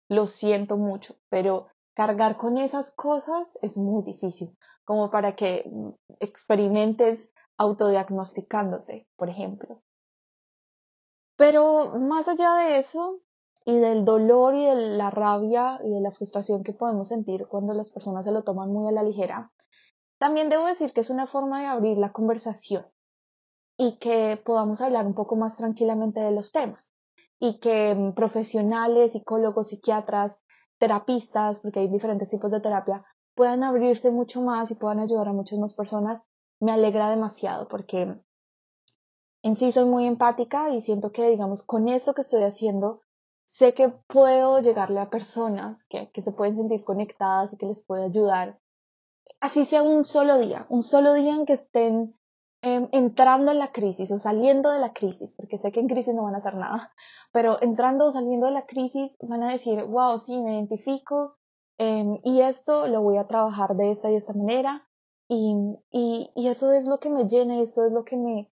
Lo 0.08 0.25
siento 0.25 0.78
mucho, 0.78 1.17
pero 1.28 1.67
cargar 1.93 2.38
con 2.38 2.58
esas 2.58 2.91
cosas 2.91 3.58
es 3.62 3.75
muy 3.75 4.01
difícil, 4.06 4.58
como 4.86 5.12
para 5.12 5.36
que 5.36 5.69
mm, 5.69 5.89
experimentes 6.21 7.30
autodiagnosticándote, 7.58 9.06
por 9.17 9.28
ejemplo. 9.30 9.82
Pero 11.36 11.99
más 11.99 12.30
allá 12.30 12.54
de 12.54 12.78
eso, 12.78 13.19
y 13.65 13.78
del 13.80 14.06
dolor 14.06 14.56
y 14.56 14.65
de 14.65 14.75
la 14.75 15.10
rabia 15.10 15.80
y 15.84 15.91
de 15.91 15.99
la 15.99 16.12
frustración 16.12 16.63
que 16.63 16.71
podemos 16.71 17.08
sentir 17.08 17.47
cuando 17.47 17.73
las 17.73 17.91
personas 17.91 18.25
se 18.25 18.32
lo 18.32 18.43
toman 18.43 18.71
muy 18.71 18.88
a 18.88 18.91
la 18.91 19.04
ligera, 19.04 19.51
también 20.19 20.49
debo 20.49 20.65
decir 20.65 20.93
que 20.93 21.01
es 21.01 21.10
una 21.10 21.28
forma 21.28 21.62
de 21.62 21.67
abrir 21.67 21.97
la 21.97 22.13
conversación 22.13 22.86
y 23.78 23.97
que 23.97 24.41
podamos 24.45 24.82
hablar 24.82 25.06
un 25.06 25.15
poco 25.15 25.36
más 25.36 25.58
tranquilamente 25.58 26.21
de 26.21 26.32
los 26.32 26.51
temas 26.51 26.93
y 27.39 27.60
que 27.60 27.93
mm, 27.93 28.13
profesionales, 28.13 29.13
psicólogos, 29.13 29.69
psiquiatras, 29.69 30.41
terapistas, 30.78 31.60
porque 31.60 31.80
hay 31.80 31.88
diferentes 31.88 32.30
tipos 32.30 32.51
de 32.51 32.62
terapia, 32.62 33.04
puedan 33.34 33.63
abrirse 33.63 34.12
mucho 34.12 34.41
más 34.41 34.71
y 34.71 34.75
puedan 34.75 34.99
ayudar 34.99 35.28
a 35.28 35.34
muchas 35.34 35.60
más 35.60 35.73
personas, 35.73 36.23
me 36.60 36.71
alegra 36.71 37.10
demasiado 37.10 37.67
porque 37.67 38.15
en 39.43 39.58
sí 39.58 39.71
soy 39.71 39.86
muy 39.86 40.06
empática 40.06 40.69
y 40.69 40.82
siento 40.82 41.12
que, 41.12 41.30
digamos, 41.30 41.62
con 41.63 41.88
eso 41.89 42.13
que 42.13 42.21
estoy 42.21 42.43
haciendo, 42.43 43.01
sé 43.45 43.73
que 43.73 43.89
puedo 43.89 44.60
llegarle 44.60 44.99
a 44.99 45.10
personas 45.10 45.84
que, 45.86 46.10
que 46.12 46.21
se 46.21 46.31
pueden 46.31 46.58
sentir 46.58 46.84
conectadas 46.84 47.53
y 47.53 47.58
que 47.58 47.67
les 47.67 47.81
puedo 47.86 48.03
ayudar. 48.03 48.60
Así 49.39 49.65
sea 49.65 49.81
un 49.84 50.05
solo 50.05 50.38
día, 50.38 50.65
un 50.69 50.84
solo 50.84 51.13
día 51.13 51.36
en 51.36 51.45
que 51.45 51.53
estén 51.53 52.15
em, 52.62 52.89
entrando 52.91 53.51
en 53.51 53.60
la 53.60 53.71
crisis 53.71 54.12
o 54.12 54.17
saliendo 54.17 54.71
de 54.71 54.79
la 54.79 54.93
crisis, 54.93 55.34
porque 55.36 55.58
sé 55.58 55.71
que 55.71 55.79
en 55.79 55.88
crisis 55.88 56.13
no 56.13 56.23
van 56.23 56.36
a 56.36 56.39
hacer 56.39 56.55
nada, 56.55 56.91
pero 57.31 57.62
entrando 57.62 58.08
o 58.08 58.12
saliendo 58.12 58.47
de 58.47 58.53
la 58.53 58.65
crisis 58.65 59.12
van 59.21 59.43
a 59.43 59.51
decir, 59.51 59.84
wow, 59.84 60.17
sí, 60.17 60.41
me 60.41 60.53
identifico 60.53 61.38
em, 61.77 62.19
y 62.23 62.41
esto 62.41 62.88
lo 62.88 63.01
voy 63.01 63.17
a 63.17 63.27
trabajar 63.27 63.75
de 63.75 63.91
esta 63.91 64.12
y 64.12 64.15
esta 64.15 64.34
manera 64.34 64.88
y, 65.27 65.55
y, 65.91 66.31
y 66.36 66.47
eso 66.47 66.71
es 66.71 66.86
lo 66.86 66.99
que 66.99 67.10
me 67.10 67.27
llena 67.27 67.60
eso 67.60 67.86
es 67.86 67.91
lo 67.91 68.05
que 68.05 68.15
me 68.15 68.51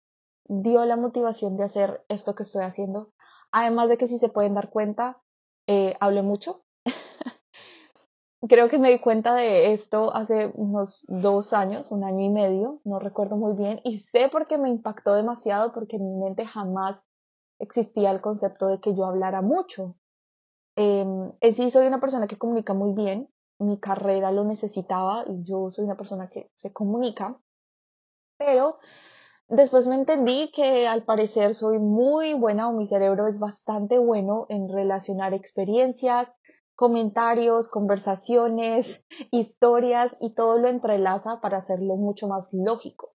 dio 0.44 0.84
la 0.84 0.96
motivación 0.96 1.56
de 1.56 1.64
hacer 1.64 2.04
esto 2.08 2.34
que 2.34 2.42
estoy 2.42 2.62
haciendo 2.62 3.10
Además 3.52 3.88
de 3.88 3.96
que 3.96 4.06
si 4.06 4.18
se 4.18 4.28
pueden 4.28 4.54
dar 4.54 4.70
cuenta, 4.70 5.22
eh, 5.66 5.94
hablé 6.00 6.22
mucho. 6.22 6.64
Creo 8.48 8.68
que 8.68 8.78
me 8.78 8.90
di 8.90 9.00
cuenta 9.00 9.34
de 9.34 9.72
esto 9.72 10.14
hace 10.14 10.52
unos 10.54 11.04
dos 11.08 11.52
años, 11.52 11.90
un 11.90 12.04
año 12.04 12.24
y 12.24 12.30
medio, 12.30 12.80
no 12.84 12.98
recuerdo 12.98 13.36
muy 13.36 13.54
bien, 13.54 13.80
y 13.82 13.98
sé 13.98 14.28
por 14.28 14.46
qué 14.46 14.58
me 14.58 14.70
impactó 14.70 15.14
demasiado, 15.14 15.72
porque 15.72 15.96
en 15.96 16.06
mi 16.08 16.24
mente 16.24 16.46
jamás 16.46 17.06
existía 17.58 18.12
el 18.12 18.20
concepto 18.20 18.68
de 18.68 18.80
que 18.80 18.94
yo 18.94 19.06
hablara 19.06 19.42
mucho. 19.42 19.96
Eh, 20.76 21.04
en 21.40 21.54
sí 21.56 21.70
soy 21.70 21.88
una 21.88 22.00
persona 22.00 22.28
que 22.28 22.38
comunica 22.38 22.74
muy 22.74 22.92
bien, 22.92 23.28
mi 23.58 23.80
carrera 23.80 24.30
lo 24.30 24.44
necesitaba 24.44 25.24
y 25.26 25.42
yo 25.42 25.70
soy 25.70 25.84
una 25.84 25.96
persona 25.96 26.28
que 26.30 26.50
se 26.54 26.72
comunica, 26.72 27.40
pero 28.38 28.78
Después 29.48 29.86
me 29.86 29.94
entendí 29.94 30.50
que 30.52 30.86
al 30.86 31.04
parecer 31.04 31.54
soy 31.54 31.78
muy 31.78 32.34
buena 32.34 32.68
o 32.68 32.72
mi 32.72 32.86
cerebro 32.86 33.26
es 33.26 33.38
bastante 33.38 33.98
bueno 33.98 34.44
en 34.50 34.68
relacionar 34.68 35.32
experiencias, 35.32 36.34
comentarios, 36.74 37.68
conversaciones, 37.68 39.02
historias 39.32 40.14
y 40.20 40.34
todo 40.34 40.58
lo 40.58 40.68
entrelaza 40.68 41.40
para 41.40 41.58
hacerlo 41.58 41.96
mucho 41.96 42.28
más 42.28 42.52
lógico. 42.52 43.14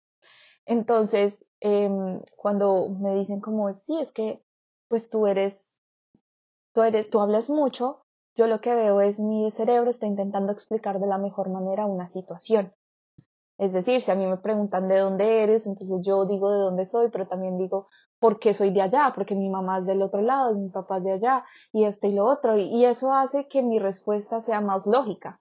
Entonces, 0.64 1.44
em, 1.60 2.22
cuando 2.36 2.88
me 2.88 3.14
dicen 3.14 3.40
como, 3.40 3.72
sí, 3.74 3.98
es 4.00 4.12
que 4.12 4.42
pues 4.88 5.10
tú 5.10 5.26
eres, 5.26 5.82
tú 6.72 6.82
eres, 6.82 7.10
tú 7.10 7.20
hablas 7.20 7.50
mucho, 7.50 8.06
yo 8.36 8.46
lo 8.46 8.62
que 8.62 8.74
veo 8.74 9.02
es 9.02 9.20
mi 9.20 9.50
cerebro 9.50 9.90
está 9.90 10.06
intentando 10.06 10.50
explicar 10.50 10.98
de 10.98 11.06
la 11.08 11.18
mejor 11.18 11.50
manera 11.50 11.84
una 11.84 12.06
situación. 12.06 12.72
Es 13.62 13.72
decir, 13.72 14.02
si 14.02 14.10
a 14.10 14.16
mí 14.16 14.26
me 14.26 14.38
preguntan 14.38 14.88
de 14.88 14.98
dónde 14.98 15.44
eres, 15.44 15.68
entonces 15.68 16.00
yo 16.04 16.26
digo 16.26 16.50
de 16.50 16.58
dónde 16.58 16.84
soy, 16.84 17.10
pero 17.10 17.28
también 17.28 17.58
digo 17.58 17.86
por 18.18 18.40
qué 18.40 18.54
soy 18.54 18.72
de 18.72 18.82
allá, 18.82 19.12
porque 19.14 19.36
mi 19.36 19.48
mamá 19.48 19.78
es 19.78 19.86
del 19.86 20.02
otro 20.02 20.20
lado, 20.20 20.52
mi 20.56 20.68
papá 20.68 20.96
es 20.96 21.04
de 21.04 21.12
allá, 21.12 21.44
y 21.72 21.84
este 21.84 22.08
y 22.08 22.14
lo 22.14 22.24
otro, 22.24 22.58
y 22.58 22.84
eso 22.84 23.14
hace 23.14 23.46
que 23.46 23.62
mi 23.62 23.78
respuesta 23.78 24.40
sea 24.40 24.60
más 24.60 24.84
lógica. 24.88 25.40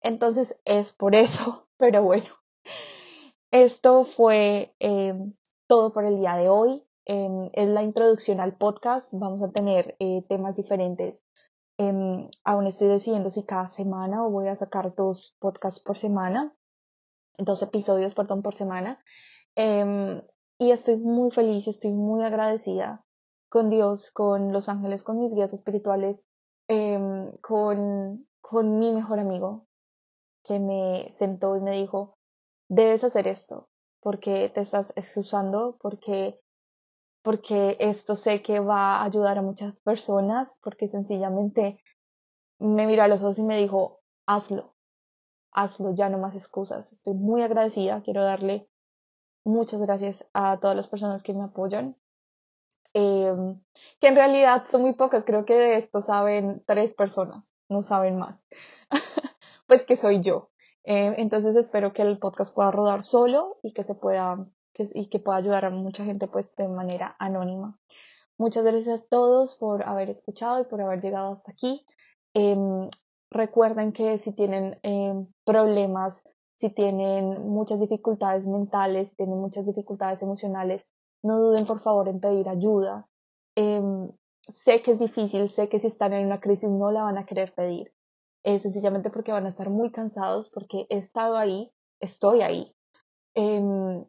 Entonces 0.00 0.58
es 0.64 0.92
por 0.92 1.14
eso, 1.14 1.68
pero 1.76 2.02
bueno, 2.02 2.26
esto 3.52 4.04
fue 4.04 4.74
em, 4.80 5.34
todo 5.68 5.92
por 5.92 6.06
el 6.06 6.18
día 6.18 6.34
de 6.34 6.48
hoy. 6.48 6.84
Em, 7.04 7.50
es 7.52 7.68
la 7.68 7.84
introducción 7.84 8.40
al 8.40 8.56
podcast. 8.56 9.10
Vamos 9.12 9.44
a 9.44 9.52
tener 9.52 9.94
eh, 10.00 10.24
temas 10.28 10.56
diferentes. 10.56 11.22
Em, 11.78 12.28
aún 12.42 12.66
estoy 12.66 12.88
decidiendo 12.88 13.30
si 13.30 13.44
cada 13.44 13.68
semana 13.68 14.26
o 14.26 14.30
voy 14.30 14.48
a 14.48 14.56
sacar 14.56 14.96
dos 14.96 15.36
podcasts 15.38 15.80
por 15.80 15.96
semana, 15.96 16.52
dos 17.38 17.62
episodios, 17.62 18.14
perdón, 18.14 18.42
por 18.42 18.54
semana. 18.54 19.02
y 19.56 20.70
estoy 20.70 20.96
muy 20.96 21.30
feliz, 21.30 21.66
estoy 21.68 21.92
muy 21.92 22.24
agradecida 22.24 23.04
con 23.48 23.70
Dios, 23.70 24.10
con 24.10 24.52
los 24.52 24.68
ángeles, 24.68 25.04
con 25.04 25.18
mis 25.18 25.32
guías 25.32 25.52
espirituales, 25.52 26.24
con, 27.40 28.26
con 28.40 28.78
mi 28.78 28.92
mejor 28.92 29.20
amigo, 29.20 29.66
que 30.44 30.58
me 30.58 31.08
sentó 31.10 31.56
y 31.56 31.60
me 31.60 31.72
dijo, 31.72 32.16
debes 32.68 33.04
hacer 33.04 33.26
esto, 33.26 33.68
porque 34.00 34.48
te 34.48 34.60
estás 34.60 34.92
excusando, 34.96 35.76
porque, 35.80 36.40
porque 37.22 37.76
esto 37.80 38.16
sé 38.16 38.42
que 38.42 38.60
va 38.60 38.96
a 38.96 39.04
ayudar 39.04 39.38
a 39.38 39.42
muchas 39.42 39.76
personas, 39.84 40.58
porque 40.62 40.88
sencillamente 40.88 41.78
me 42.58 42.86
miró 42.86 43.02
a 43.02 43.08
los 43.08 43.22
ojos 43.22 43.38
y 43.38 43.42
me 43.42 43.56
dijo, 43.56 44.00
hazlo, 44.26 44.73
hazlo, 45.54 45.94
ya 45.94 46.08
no 46.08 46.18
más 46.18 46.34
excusas. 46.34 46.92
Estoy 46.92 47.14
muy 47.14 47.42
agradecida, 47.42 48.02
quiero 48.02 48.22
darle 48.24 48.68
muchas 49.44 49.80
gracias 49.82 50.26
a 50.32 50.58
todas 50.58 50.76
las 50.76 50.88
personas 50.88 51.22
que 51.22 51.32
me 51.32 51.44
apoyan. 51.44 51.96
Em, 52.92 53.60
que 54.00 54.08
en 54.08 54.14
realidad 54.14 54.66
son 54.66 54.82
muy 54.82 54.94
pocas, 54.94 55.24
creo 55.24 55.44
que 55.44 55.54
de 55.54 55.76
esto 55.76 56.00
saben 56.00 56.62
tres 56.66 56.94
personas, 56.94 57.52
no 57.68 57.82
saben 57.82 58.18
más. 58.18 58.46
pues 59.66 59.84
que 59.84 59.96
soy 59.96 60.22
yo. 60.22 60.50
Eh, 60.84 61.14
entonces 61.18 61.56
espero 61.56 61.92
que 61.92 62.02
el 62.02 62.18
podcast 62.18 62.54
pueda 62.54 62.70
rodar 62.70 63.02
solo 63.02 63.58
y 63.62 63.72
que 63.72 63.84
se 63.84 63.94
pueda 63.94 64.46
que, 64.74 64.86
y 64.92 65.08
que 65.08 65.18
pueda 65.18 65.38
ayudar 65.38 65.64
a 65.64 65.70
mucha 65.70 66.04
gente 66.04 66.28
pues 66.28 66.54
de 66.56 66.68
manera 66.68 67.16
anónima. 67.18 67.78
Muchas 68.36 68.64
gracias 68.64 69.00
a 69.00 69.04
todos 69.04 69.54
por 69.54 69.84
haber 69.88 70.10
escuchado 70.10 70.60
y 70.60 70.64
por 70.64 70.80
haber 70.80 71.00
llegado 71.00 71.32
hasta 71.32 71.52
aquí. 71.52 71.86
Em, 72.34 72.88
recuerden 73.34 73.92
que 73.92 74.18
si 74.18 74.32
tienen 74.32 74.78
em, 74.82 75.26
problemas, 75.44 76.22
si 76.56 76.70
tienen 76.70 77.46
muchas 77.46 77.80
dificultades 77.80 78.46
mentales, 78.46 79.10
si 79.10 79.16
tienen 79.16 79.38
muchas 79.38 79.66
dificultades 79.66 80.22
emocionales, 80.22 80.90
no 81.22 81.38
duden 81.38 81.66
por 81.66 81.80
favor 81.80 82.08
en 82.08 82.20
pedir 82.20 82.48
ayuda. 82.48 83.06
Em, 83.56 84.10
sé 84.40 84.82
que 84.82 84.92
es 84.92 84.98
difícil, 84.98 85.50
sé 85.50 85.68
que 85.68 85.78
si 85.78 85.88
están 85.88 86.12
en 86.12 86.26
una 86.26 86.40
crisis 86.40 86.70
no 86.70 86.90
la 86.90 87.02
van 87.02 87.18
a 87.18 87.26
querer 87.26 87.52
pedir, 87.54 87.92
sencillamente 88.44 89.10
porque 89.10 89.32
van 89.32 89.46
a 89.46 89.48
estar 89.48 89.70
muy 89.70 89.90
cansados, 89.90 90.48
porque 90.50 90.86
he 90.88 90.98
estado 90.98 91.36
ahí, 91.36 91.72
estoy 92.00 92.42
ahí. 92.42 92.74
Em, 93.34 94.04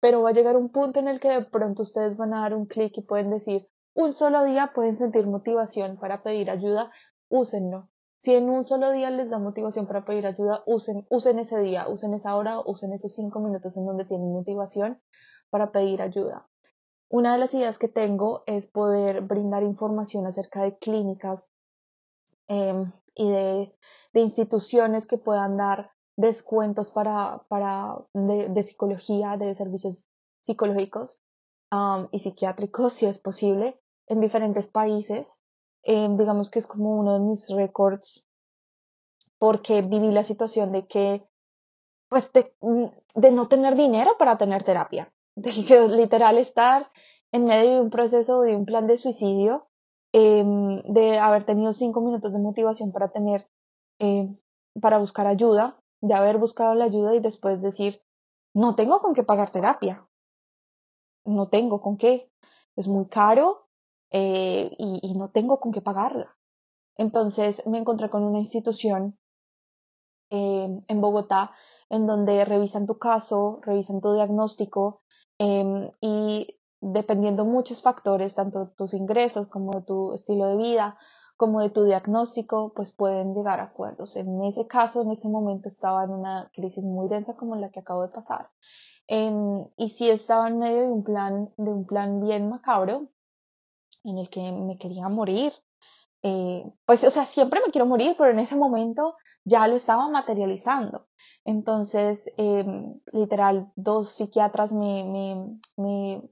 pero 0.00 0.22
va 0.22 0.30
a 0.30 0.32
llegar 0.32 0.56
un 0.56 0.70
punto 0.70 1.00
en 1.00 1.08
el 1.08 1.20
que 1.20 1.28
de 1.28 1.44
pronto 1.44 1.82
ustedes 1.82 2.16
van 2.16 2.34
a 2.34 2.40
dar 2.40 2.54
un 2.54 2.66
clic 2.66 2.96
y 2.98 3.02
pueden 3.02 3.30
decir, 3.30 3.68
un 3.94 4.12
solo 4.12 4.44
día 4.44 4.72
pueden 4.74 4.96
sentir 4.96 5.26
motivación 5.26 5.96
para 5.98 6.22
pedir 6.22 6.50
ayuda, 6.50 6.90
úsenlo. 7.28 7.88
Si 8.18 8.34
en 8.34 8.48
un 8.48 8.64
solo 8.64 8.90
día 8.92 9.10
les 9.10 9.30
da 9.30 9.38
motivación 9.38 9.86
para 9.86 10.04
pedir 10.04 10.26
ayuda, 10.26 10.62
usen, 10.66 11.06
usen 11.10 11.38
ese 11.38 11.58
día, 11.58 11.88
usen 11.88 12.14
esa 12.14 12.34
hora, 12.36 12.60
usen 12.60 12.92
esos 12.92 13.14
cinco 13.14 13.40
minutos 13.40 13.76
en 13.76 13.86
donde 13.86 14.04
tienen 14.04 14.32
motivación 14.32 15.00
para 15.50 15.70
pedir 15.70 16.02
ayuda. 16.02 16.48
Una 17.08 17.32
de 17.32 17.38
las 17.38 17.54
ideas 17.54 17.78
que 17.78 17.88
tengo 17.88 18.42
es 18.46 18.66
poder 18.66 19.20
brindar 19.20 19.62
información 19.62 20.26
acerca 20.26 20.62
de 20.62 20.76
clínicas 20.78 21.48
em, 22.48 22.92
y 23.14 23.30
de, 23.30 23.76
de 24.12 24.20
instituciones 24.20 25.06
que 25.06 25.18
puedan 25.18 25.56
dar 25.56 25.92
descuentos 26.16 26.90
para, 26.90 27.44
para 27.48 27.98
de, 28.12 28.48
de 28.48 28.62
psicología, 28.62 29.36
de 29.36 29.54
servicios 29.54 30.06
psicológicos 30.40 31.20
um, 31.70 32.08
y 32.10 32.20
psiquiátricos, 32.20 32.92
si 32.94 33.06
es 33.06 33.18
posible, 33.18 33.80
en 34.08 34.20
diferentes 34.20 34.66
países. 34.66 35.40
Eh, 35.86 36.08
digamos 36.10 36.50
que 36.50 36.58
es 36.58 36.66
como 36.66 36.98
uno 36.98 37.14
de 37.14 37.20
mis 37.20 37.48
récords 37.48 38.26
porque 39.38 39.82
viví 39.82 40.10
la 40.10 40.22
situación 40.22 40.72
de 40.72 40.86
que, 40.86 41.28
pues, 42.08 42.32
de, 42.32 42.54
de 43.14 43.30
no 43.30 43.48
tener 43.48 43.76
dinero 43.76 44.16
para 44.18 44.36
tener 44.36 44.64
terapia, 44.64 45.12
de 45.36 45.50
que 45.50 45.88
literal 45.88 46.38
estar 46.38 46.90
en 47.32 47.44
medio 47.44 47.74
de 47.74 47.80
un 47.82 47.90
proceso 47.90 48.40
de 48.40 48.56
un 48.56 48.64
plan 48.64 48.86
de 48.86 48.96
suicidio 48.96 49.68
Em, 50.18 50.82
de 50.84 51.18
haber 51.18 51.44
tenido 51.44 51.74
cinco 51.74 52.00
minutos 52.00 52.32
de 52.32 52.38
motivación 52.38 52.90
para 52.90 53.10
tener, 53.10 53.46
eh, 53.98 54.34
para 54.80 54.96
buscar 54.96 55.26
ayuda, 55.26 55.78
de 56.00 56.14
haber 56.14 56.38
buscado 56.38 56.74
la 56.74 56.86
ayuda 56.86 57.14
y 57.14 57.20
después 57.20 57.60
decir, 57.60 58.00
no 58.54 58.74
tengo 58.76 59.00
con 59.00 59.12
qué 59.12 59.24
pagar 59.24 59.50
terapia, 59.50 60.08
no 61.26 61.48
tengo 61.48 61.82
con 61.82 61.98
qué, 61.98 62.30
es 62.76 62.88
muy 62.88 63.06
caro 63.08 63.65
eh, 64.10 64.70
y, 64.78 65.14
no 65.14 65.30
tengo 65.30 65.58
con 65.58 65.72
qué 65.72 65.80
pagarla. 65.80 66.36
Entonces 66.96 67.66
me 67.66 67.78
encontré 67.78 68.08
con 68.10 68.22
una 68.24 68.38
institución 68.38 69.18
em, 70.30 70.80
en 70.88 71.00
Bogotá 71.00 71.52
en 71.90 72.06
donde 72.06 72.44
revisan 72.44 72.86
tu 72.86 72.98
caso, 72.98 73.60
revisan 73.62 74.00
tu 74.00 74.14
diagnóstico 74.14 75.02
em, 75.38 75.90
y 76.00 76.58
dependiendo 76.80 77.44
muchos 77.44 77.82
factores, 77.82 78.34
tanto 78.34 78.72
tus 78.76 78.94
ingresos 78.94 79.48
como 79.48 79.72
de 79.72 79.82
tu 79.82 80.12
estilo 80.12 80.46
de 80.46 80.56
vida, 80.56 80.96
como 81.36 81.60
de 81.60 81.70
tu 81.70 81.84
diagnóstico, 81.84 82.72
pues 82.74 82.90
pueden 82.90 83.34
llegar 83.34 83.60
a 83.60 83.64
acuerdos. 83.64 84.16
En 84.16 84.42
ese 84.44 84.66
caso, 84.66 85.02
en 85.02 85.10
ese 85.10 85.28
momento 85.28 85.68
estaba 85.68 86.04
en 86.04 86.10
una 86.10 86.50
crisis 86.54 86.84
muy 86.84 87.08
densa 87.08 87.36
como 87.36 87.56
la 87.56 87.70
que 87.70 87.80
acabo 87.80 88.02
de 88.02 88.08
pasar. 88.08 88.50
y 89.76 89.88
sí 89.90 90.10
estaba 90.10 90.48
en 90.48 90.58
medio 90.58 90.80
de 90.82 90.90
un 90.90 91.04
plan, 91.04 91.52
de 91.56 91.70
un 91.70 91.86
plan 91.86 92.20
bien 92.20 92.48
macabro, 92.48 93.08
en 94.06 94.18
el 94.18 94.30
que 94.30 94.52
me 94.52 94.78
quería 94.78 95.08
morir. 95.08 95.52
Eh, 96.22 96.64
pues, 96.86 97.04
o 97.04 97.10
sea, 97.10 97.24
siempre 97.24 97.60
me 97.64 97.70
quiero 97.70 97.86
morir, 97.86 98.14
pero 98.18 98.30
en 98.30 98.38
ese 98.38 98.56
momento 98.56 99.16
ya 99.44 99.68
lo 99.68 99.76
estaba 99.76 100.08
materializando. 100.08 101.06
Entonces, 101.44 102.32
em, 102.36 103.00
literal, 103.12 103.70
dos 103.76 104.10
psiquiatras 104.10 104.72
me, 104.72 105.04
me, 105.76 106.22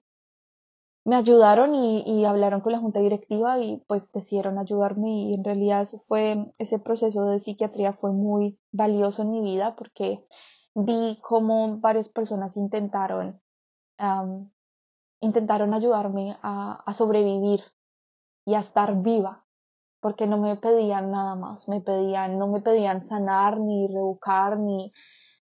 me 1.05 1.17
ayudaron 1.17 1.75
y, 1.75 2.25
hablaron 2.25 2.61
con 2.63 2.73
la 2.73 2.79
junta 2.79 3.01
directiva 3.01 3.59
y 3.61 3.85
pues 3.87 4.11
decidieron 4.13 4.59
ayudarme 4.59 5.11
y 5.11 5.35
en 5.35 5.45
realidad 5.45 5.87
fue, 6.09 6.51
ese 6.59 6.79
proceso 6.79 7.27
de 7.27 7.39
psiquiatría 7.39 7.93
fue 7.93 8.13
muy 8.13 8.59
valioso 8.73 9.23
en 9.23 9.31
mi 9.31 9.43
vida 9.43 9.77
porque 9.77 10.25
vi 10.75 11.19
cómo 11.23 11.79
varias 11.79 12.09
personas 12.09 12.57
intentaron, 12.57 13.41
intentaron 15.25 15.75
ayudarme 15.75 16.37
a, 16.43 16.93
sobrevivir 16.93 17.61
y 18.45 18.55
a 18.55 18.61
estar 18.61 19.03
viva 19.03 19.45
porque 20.01 20.27
no 20.27 20.39
me 20.39 20.57
pedían 20.57 21.11
nada 21.11 21.35
más, 21.35 21.69
me 21.69 21.81
pedían, 21.81 22.39
no 22.39 22.47
me 22.49 22.61
pedían 22.61 23.07
sanar, 23.07 23.59
ni 23.59 23.87
reeducar, 23.87 24.59
ni, 24.59 24.93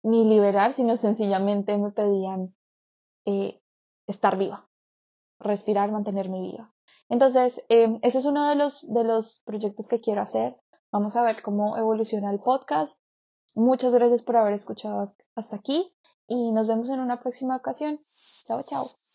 ni 0.03 0.25
liberar, 0.25 0.73
sino 0.73 0.97
sencillamente 0.97 1.77
me 1.77 1.91
pedían 1.91 2.55
eh, 3.27 3.61
estar 4.07 4.39
viva 4.39 4.67
respirar, 5.39 5.91
mantener 5.91 6.29
mi 6.29 6.41
vida. 6.41 6.73
Entonces, 7.09 7.65
eh, 7.69 7.99
ese 8.03 8.19
es 8.19 8.25
uno 8.25 8.49
de 8.49 8.57
los, 8.57 8.81
de 8.93 9.05
los 9.05 9.43
proyectos 9.45 9.89
que 9.89 10.01
quiero 10.01 10.23
hacer. 10.23 10.57
Vamos 10.91 11.17
a 11.17 11.23
ver 11.23 11.43
cómo 11.43 11.77
evoluciona 11.77 12.31
el 12.31 12.41
podcast. 12.41 12.99
Muchas 13.55 13.93
gracias 13.93 14.23
por 14.23 14.37
haber 14.37 14.55
escuchado 14.55 15.15
hasta 15.35 15.57
aquí 15.57 15.95
y 16.27 16.53
nos 16.53 16.67
vemos 16.67 16.91
en 16.91 17.01
una 17.01 17.21
próxima 17.21 17.57
ocasión. 17.57 18.01
Chao, 18.45 18.63
chao. 18.63 19.06